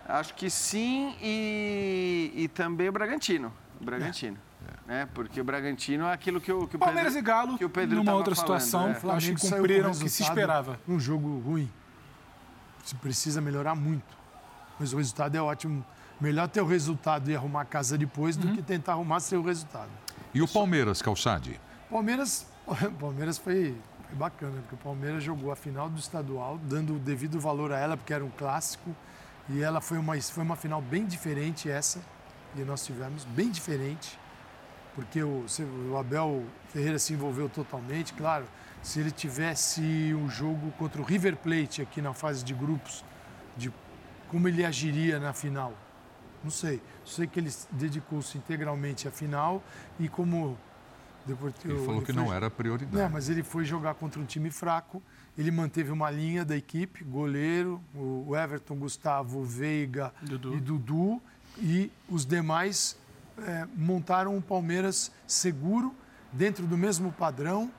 [0.06, 3.52] Acho que sim e, e também o Bragantino.
[3.80, 4.38] O Bragantino.
[4.86, 5.08] Né?
[5.14, 7.70] Porque o Bragantino é aquilo que o, que o Palmeiras Pedro, e Galo, que o
[7.70, 9.16] Pedro numa outra falando, situação, é.
[9.16, 10.78] acho que cumpriram o que se esperava.
[10.88, 11.70] Um jogo ruim.
[12.84, 14.16] Se precisa melhorar muito.
[14.78, 15.84] Mas o resultado é ótimo.
[16.20, 19.42] Melhor ter o resultado e arrumar a casa depois do que tentar arrumar sem o
[19.42, 19.90] resultado.
[20.34, 21.60] E o Palmeiras, Calçade?
[21.90, 22.46] Palmeiras,
[22.98, 23.76] Palmeiras foi,
[24.12, 27.78] foi bacana, porque o Palmeiras jogou a final do estadual, dando o devido valor a
[27.78, 28.94] ela, porque era um clássico.
[29.48, 32.00] E ela foi uma, foi uma final bem diferente essa.
[32.54, 34.18] que nós tivemos, bem diferente,
[34.94, 35.46] porque o,
[35.90, 38.44] o Abel Ferreira se envolveu totalmente, claro.
[38.82, 39.80] Se ele tivesse
[40.14, 43.04] um jogo contra o River Plate aqui na fase de grupos,
[43.56, 43.72] de
[44.28, 45.72] como ele agiria na final,
[46.42, 46.82] não sei.
[47.04, 49.62] Sei que ele dedicou-se integralmente à final
[49.98, 50.58] e como
[51.26, 52.22] Deportivo, ele falou ele que foi...
[52.22, 52.96] não era prioridade.
[52.96, 55.02] Não, mas ele foi jogar contra um time fraco.
[55.36, 60.54] Ele manteve uma linha da equipe, goleiro, o Everton, Gustavo, Veiga Dudu.
[60.54, 61.22] e Dudu.
[61.58, 62.96] E os demais
[63.38, 65.94] é, montaram um Palmeiras seguro,
[66.32, 67.70] dentro do mesmo padrão,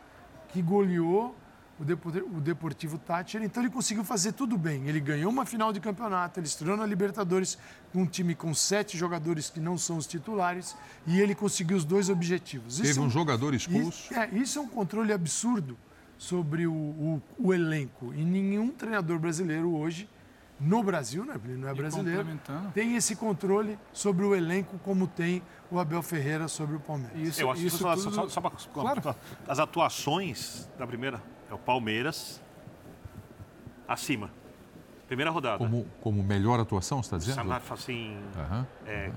[0.50, 1.36] que goleou
[1.84, 3.46] o Deportivo Tátira.
[3.46, 4.88] Então ele conseguiu fazer tudo bem.
[4.88, 7.58] Ele ganhou uma final de campeonato, ele estreou na Libertadores
[7.92, 10.76] com um time com sete jogadores que não são os titulares
[11.06, 12.80] e ele conseguiu os dois objetivos.
[12.80, 14.12] Teve um, um jogador expulso.
[14.12, 15.78] Isso é, isso é um controle absurdo
[16.18, 18.14] sobre o, o, o, elenco.
[18.14, 20.10] E nenhum treinador brasileiro hoje,
[20.60, 22.26] no Brasil, né, ele não é brasileiro,
[22.74, 27.20] tem esse controle sobre o elenco como tem o Abel Ferreira sobre o Palmeiras.
[27.20, 28.04] Isso, Eu acho isso só, tudo...
[28.04, 29.16] só, só, só, claro.
[29.48, 31.22] as atuações da primeira
[31.54, 32.42] é o Palmeiras
[33.88, 34.30] acima.
[35.08, 35.60] Primeira rodada.
[35.60, 37.54] Como, como melhor atuação, você está dizendo?
[37.72, 38.66] Assim, uhum.
[38.88, 39.12] É,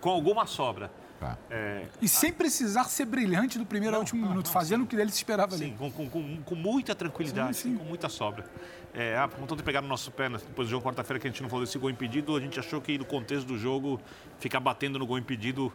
[0.00, 0.90] com alguma sobra.
[1.20, 1.38] Tá.
[1.50, 4.80] É, e sem precisar ser brilhante do primeiro não, ao último não, minuto, não, fazendo
[4.80, 4.84] sim.
[4.84, 5.74] o que ele se esperava sim, ali.
[5.74, 8.44] Com, com, com, com muita tranquilidade, sim, com muita sobra.
[8.92, 10.38] É, ah, vontade de pegar no nosso pé, né?
[10.38, 12.80] depois do jogo quarta-feira que a gente não falou desse gol impedido, a gente achou
[12.80, 14.00] que no contexto do jogo,
[14.38, 15.72] ficar batendo no gol impedido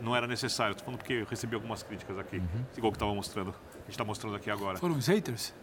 [0.00, 0.72] não era necessário.
[0.72, 2.38] Estou falando porque eu recebi algumas críticas aqui.
[2.38, 2.64] Uhum.
[2.70, 3.54] Esse gol que estava mostrando
[3.88, 4.78] gente está mostrando aqui agora.
[4.78, 5.54] Foram os haters?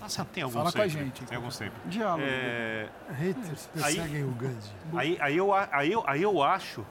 [0.00, 0.90] Nossa, tem alguns Fala sempre.
[0.90, 1.24] com a gente.
[1.24, 1.78] Tem alguns sempre.
[1.86, 2.24] Diálogo.
[2.24, 2.88] É...
[3.10, 4.72] Haters perseguem aí, o Gandhi.
[4.94, 6.84] Aí, aí, eu, aí, eu, aí eu acho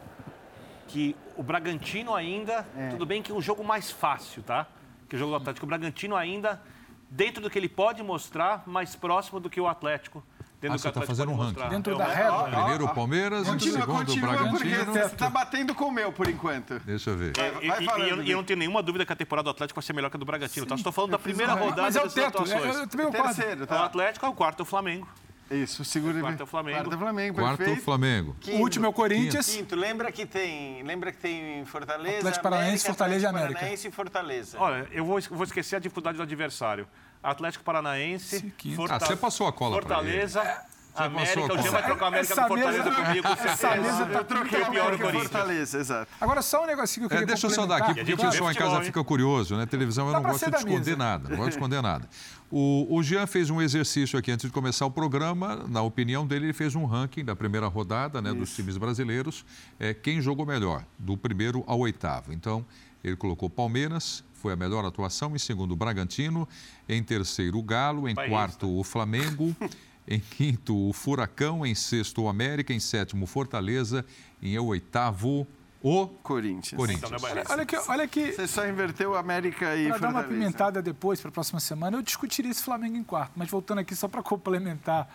[0.87, 2.65] que o Bragantino ainda...
[2.77, 2.89] É.
[2.89, 4.67] Tudo bem que o jogo mais fácil, tá?
[5.09, 5.65] Que o jogo do Atlético.
[5.65, 6.61] O Bragantino ainda,
[7.09, 10.23] dentro do que ele pode mostrar, mais próximo do que o Atlético
[10.61, 11.69] Dentro ah, você está fazendo um ranking.
[11.69, 12.43] Dentro da régua.
[12.43, 14.93] Primeiro o Palmeiras, continua, segundo continua, o Bragantino.
[14.93, 16.79] Você está batendo com o meu, por enquanto.
[16.81, 17.33] Deixa eu ver.
[17.35, 19.49] É, e, falando, e, eu, e, eu, não tenho nenhuma dúvida que a temporada do
[19.49, 20.67] Atlético vai ser melhor que a do Bragantino.
[20.67, 20.75] Tá?
[20.75, 22.43] Estou falando da primeira rodada Mas é o teto.
[22.43, 23.81] É, eu, também o terceiro, tá?
[23.81, 25.07] O Atlético é o quarto, é o Flamengo.
[25.49, 26.77] Isso, segura Quarto é o Flamengo.
[26.77, 27.83] Quarto é o Flamengo, Quarto perfeito.
[27.83, 28.35] Flamengo.
[28.39, 29.49] Quinto, o último é o Corinthians.
[29.53, 33.53] Quinto, lembra que tem, lembra que tem Fortaleza, Atlético Paranaense, Fortaleza e América.
[33.55, 34.57] Paranaense e Fortaleza.
[34.59, 36.87] Olha, eu vou, vou esquecer a dificuldade do adversário.
[37.23, 39.05] Atlético Paranaense, Fortaleza.
[39.05, 40.41] Ah, você passou a cola Fortaleza.
[40.41, 43.27] Você América, o Jean vai trocar a América essa com Fortaleza mesa, comigo.
[43.27, 45.23] Essa mesa tá eu troquei o pior Corinthians.
[45.23, 46.11] Fortaleza, exato.
[46.19, 48.13] Agora, só um negocinho que eu é, queria é, Deixa eu só dar aqui, porque
[48.13, 49.65] o pessoal em casa fica curioso, né?
[49.65, 52.09] Televisão eu não gosto de esconder nada, não gosto de esconder nada.
[52.51, 55.63] O, o Jean fez um exercício aqui antes de começar o programa.
[55.69, 59.45] Na opinião dele, ele fez um ranking da primeira rodada né, dos times brasileiros.
[59.79, 62.33] É, quem jogou melhor, do primeiro ao oitavo.
[62.33, 62.65] Então,
[63.01, 65.35] ele colocou Palmeiras, foi a melhor atuação.
[65.35, 66.47] Em segundo, o Bragantino.
[66.89, 68.09] Em terceiro, o Galo.
[68.09, 69.55] Em quarto, o Flamengo.
[70.07, 71.63] Em quinto, o Furacão.
[71.65, 72.73] Em sexto, o América.
[72.73, 74.03] Em sétimo, Fortaleza.
[74.41, 75.47] Em oitavo,
[75.83, 76.77] o Corinthians.
[76.77, 77.11] Corinthians.
[77.11, 78.31] Então, olha, olha, que, olha que.
[78.31, 79.89] Você só inverteu América e.
[79.89, 83.33] Para dar uma pimentada depois, para a próxima semana, eu discutiria esse Flamengo em quarto.
[83.35, 85.07] Mas voltando aqui, só para complementar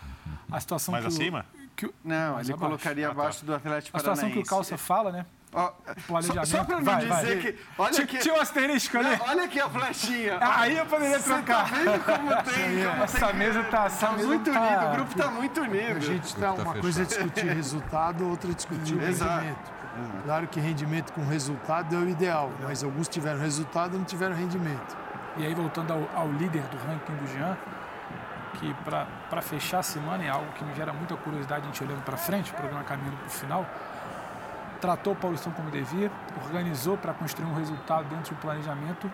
[0.51, 1.07] a situação mais que.
[1.09, 1.45] acima?
[1.53, 2.57] O, que o, Não, mais ele abaixo.
[2.57, 4.21] colocaria abaixo do Atlético Paranaense.
[4.21, 5.25] A situação que o Calça fala, né?
[6.05, 6.47] Planejamento.
[6.47, 7.35] Só, só para não vai, dizer vai.
[7.37, 7.59] que.
[7.77, 9.19] Olha aqui, tinha um asterisco ali.
[9.27, 10.37] olha aqui a flechinha.
[10.39, 11.67] Ah, aí eu poderia trocar.
[11.67, 12.85] Você tá vendo como tem?
[12.85, 13.35] Como essa tem...
[13.35, 14.61] mesa tá, essa tá mesa muito tá...
[14.61, 15.97] unido, o grupo está muito unido.
[15.97, 19.33] A gente está, uma tá coisa é discutir resultado, outra é discutir Exato.
[19.33, 19.77] rendimento.
[20.23, 24.35] Claro que rendimento com resultado é o ideal, mas alguns tiveram resultado e não tiveram
[24.35, 24.95] rendimento.
[25.37, 27.57] E aí, voltando ao, ao líder do ranking do Jean,
[28.59, 32.03] que para fechar a semana é algo que me gera muita curiosidade a gente olhando
[32.03, 33.65] para frente, o programa caminhando para o final
[34.77, 36.11] tratou o Paulistão como devia,
[36.45, 39.11] organizou para construir um resultado dentro do planejamento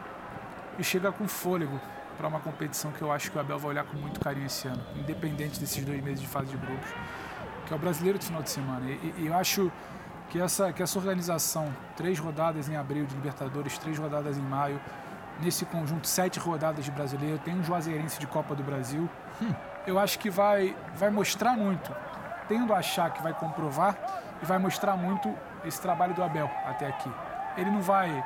[0.78, 1.80] e chega com fôlego
[2.18, 4.68] para uma competição que eu acho que o Abel vai olhar com muito carinho esse
[4.68, 6.90] ano, independente desses dois meses de fase de grupos,
[7.66, 8.86] que é o brasileiro de final de semana.
[8.90, 9.72] E, e eu acho
[10.30, 14.80] que essa, que essa organização, três rodadas em abril de Libertadores, três rodadas em maio,
[15.42, 19.10] nesse conjunto, sete rodadas de brasileiro, tem um Juazeirense de Copa do Brasil,
[19.42, 19.54] hum,
[19.86, 21.92] eu acho que vai, vai mostrar muito,
[22.48, 23.98] tendo a achar que vai comprovar,
[24.42, 25.34] e vai mostrar muito
[25.66, 27.10] esse trabalho do Abel até aqui.
[27.58, 28.24] Ele não vai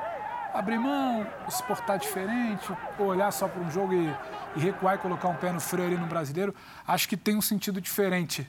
[0.52, 2.64] abrir mão, se portar diferente,
[2.98, 4.14] olhar só para um jogo e,
[4.56, 6.54] e, recuar e colocar um pé no freio ali no brasileiro.
[6.86, 8.46] Acho que tem um sentido diferente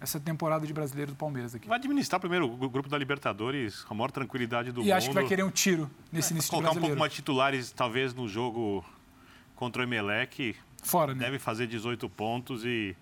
[0.00, 1.66] essa temporada de brasileiro do Palmeiras aqui.
[1.66, 4.88] Vai administrar primeiro o grupo da Libertadores com a maior tranquilidade do e mundo.
[4.88, 7.72] E acho que vai querer um tiro nesse é, início Colocar um pouco mais titulares,
[7.72, 8.84] talvez, no jogo
[9.56, 10.54] contra o Emelec.
[10.82, 11.24] Fora, né?
[11.24, 12.96] Deve fazer 18 pontos e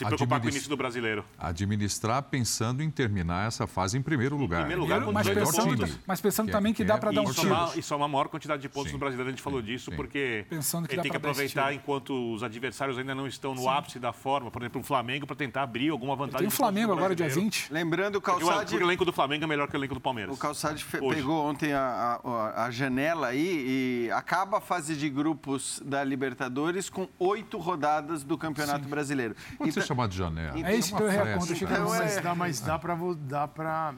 [0.00, 1.24] se preocupar com o início do brasileiro.
[1.38, 4.60] administrar pensando em terminar essa fase em primeiro lugar.
[4.60, 5.98] primeiro lugar, com mas, 18 pensando, pontos.
[6.06, 7.54] mas pensando Que é- também que que dá é- para dar um tiro.
[7.76, 8.94] e somar a maior quantidade de pontos Sim.
[8.94, 9.96] no brasileiro, a gente falou disso, sim.
[9.96, 13.98] porque Pensando que ele tem que aproveitar enquanto os adversários ainda não estão no ápice
[13.98, 14.50] da forma.
[14.50, 16.38] Por exemplo, o Flamengo, para tentar abrir alguma vantagem.
[16.38, 17.50] Tem o Flamengo agora, dia brasileiro.
[17.52, 17.72] 20.
[17.72, 18.74] Lembrando, o Calçade...
[18.76, 20.34] o elenco do Flamengo é melhor que o elenco do Palmeiras.
[20.34, 21.16] O Calçade Hoje.
[21.16, 26.88] pegou ontem a, a- a janela aí e acaba a fase de grupos da Libertadores
[26.88, 29.34] com oito rodadas do Campeonato Brasileiro.
[29.58, 30.68] Pode Então- chamado de janela.
[30.68, 33.94] É isso que eu que Então, mas é- dá, mas dá para dá para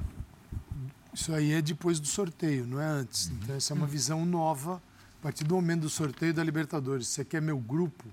[1.13, 3.27] isso aí é depois do sorteio, não é antes.
[3.29, 3.39] Uhum.
[3.43, 4.81] Então essa é uma visão nova
[5.21, 7.09] a partir do momento do sorteio da Libertadores.
[7.09, 8.05] Você quer meu grupo?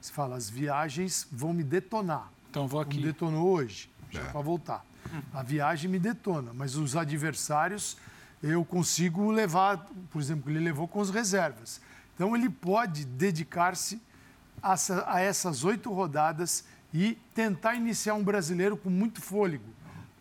[0.00, 2.30] Você fala as viagens vão me detonar.
[2.50, 3.00] Então vou aqui.
[3.00, 4.24] detonou hoje, já É.
[4.30, 4.84] para voltar.
[5.32, 7.96] A viagem me detona, mas os adversários
[8.42, 9.78] eu consigo levar,
[10.10, 11.80] por exemplo, ele levou com as reservas.
[12.14, 14.00] Então ele pode dedicar-se
[14.62, 14.74] a,
[15.06, 16.64] a essas oito rodadas
[16.94, 19.64] e tentar iniciar um brasileiro com muito fôlego.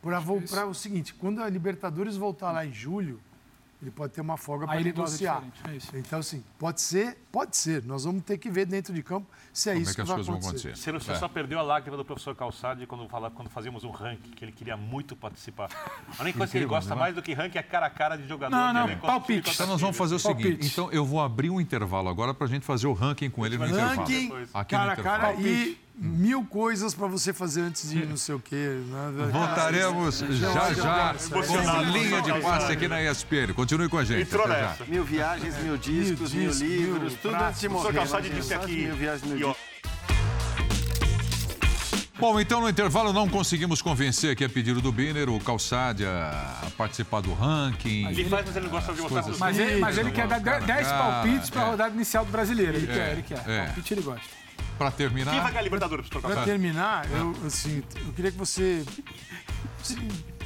[0.01, 3.21] Para o seguinte, quando a Libertadores voltar lá em julho,
[3.81, 5.43] ele pode ter uma folga para negociar.
[5.69, 5.95] é isso.
[5.95, 7.83] Então, assim, pode ser, pode ser.
[7.83, 10.07] Nós vamos ter que ver dentro de campo se é Como isso é que as
[10.07, 10.67] vai coisas vão acontecer.
[10.69, 10.83] acontecer?
[10.83, 11.15] Você, não- você É.
[11.15, 14.51] só perdeu a lágrima do professor Calçade quando, fala, quando fazíamos um ranking, que ele
[14.53, 15.69] queria muito participar.
[16.17, 18.25] A única coisa que ele gosta mais do que ranking é cara a cara de
[18.27, 18.55] jogador.
[18.55, 19.51] Não, não, elenco, palpite.
[19.53, 20.47] Então nós vamos fazer o Palpite.
[20.49, 20.67] seguinte.
[20.71, 23.57] Então eu vou abrir um intervalo agora para a gente fazer o ranking com ele
[23.57, 23.95] no intervalo.
[24.01, 25.47] Ranking, Aqui no cara a cara intervalo.
[25.47, 28.81] e mil coisas para você fazer antes de não sei o quê.
[28.87, 29.29] né?
[29.31, 31.85] Voltaremos já já Emocionado.
[31.85, 33.53] com linha de passe aqui na ESPN.
[33.53, 34.21] Continue com a gente.
[34.23, 34.53] Entrou já.
[34.69, 34.85] nessa.
[34.85, 37.93] Mil viagens, mil discos, mil, discos, livros, mil tudo antes de O morrer.
[37.93, 38.85] professor Calçade disse aqui.
[38.85, 39.73] Mil viagens, mil discos.
[42.19, 46.59] Bom, então no intervalo não conseguimos convencer aqui a pedido do Biner, o Calçade a,
[46.65, 48.07] a participar do ranking.
[48.07, 50.27] ele faz, mas ele não gosta de mostrar coisas- para Mas ele, mas ele quer
[50.27, 51.69] dar cara, 10 cara, palpites para a é.
[51.71, 52.77] rodada inicial do brasileiro.
[52.77, 53.43] Ele É, quer, ele quer.
[53.49, 53.65] é.
[53.65, 54.42] Palpite ele gosta.
[54.77, 56.51] Para Quem vai terminar, ganhar a Libertadores, professor Para Calçade?
[56.51, 58.83] terminar, eu, assim, eu queria que você
[59.83, 59.95] se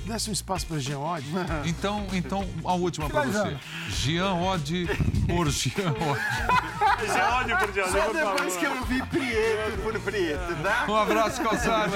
[0.08, 1.26] desse um espaço para Jean Odd.
[1.66, 3.58] então, então a última para você.
[3.90, 4.88] Jean Odd
[5.28, 6.78] por Jean Odd.
[6.98, 8.36] É ódio por diante, Só por favor.
[8.36, 10.86] depois que eu vi Prieto por Prieto, tá?
[10.90, 11.94] Um abraço, Calçade.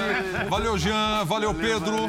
[0.48, 1.24] Valeu, Jean.
[1.24, 2.08] Valeu, Pedro.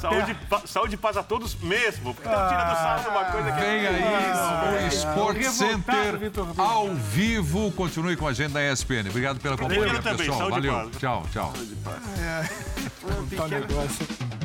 [0.00, 2.14] Saúde, pa- saúde e paz a todos mesmo.
[2.14, 3.88] Porque estão tirando sarro de uma coisa que Vem é...
[3.88, 7.72] aí o Sport Revoltado, Center ao vivo.
[7.72, 9.08] Continue com a gente da ESPN.
[9.08, 10.18] Obrigado pela companhia, Pedro também.
[10.18, 10.38] pessoal.
[10.38, 10.84] Saúde e Valeu.
[10.90, 10.96] paz.
[10.98, 11.52] Tchau, tchau.
[13.36, 14.43] Tá um negócio.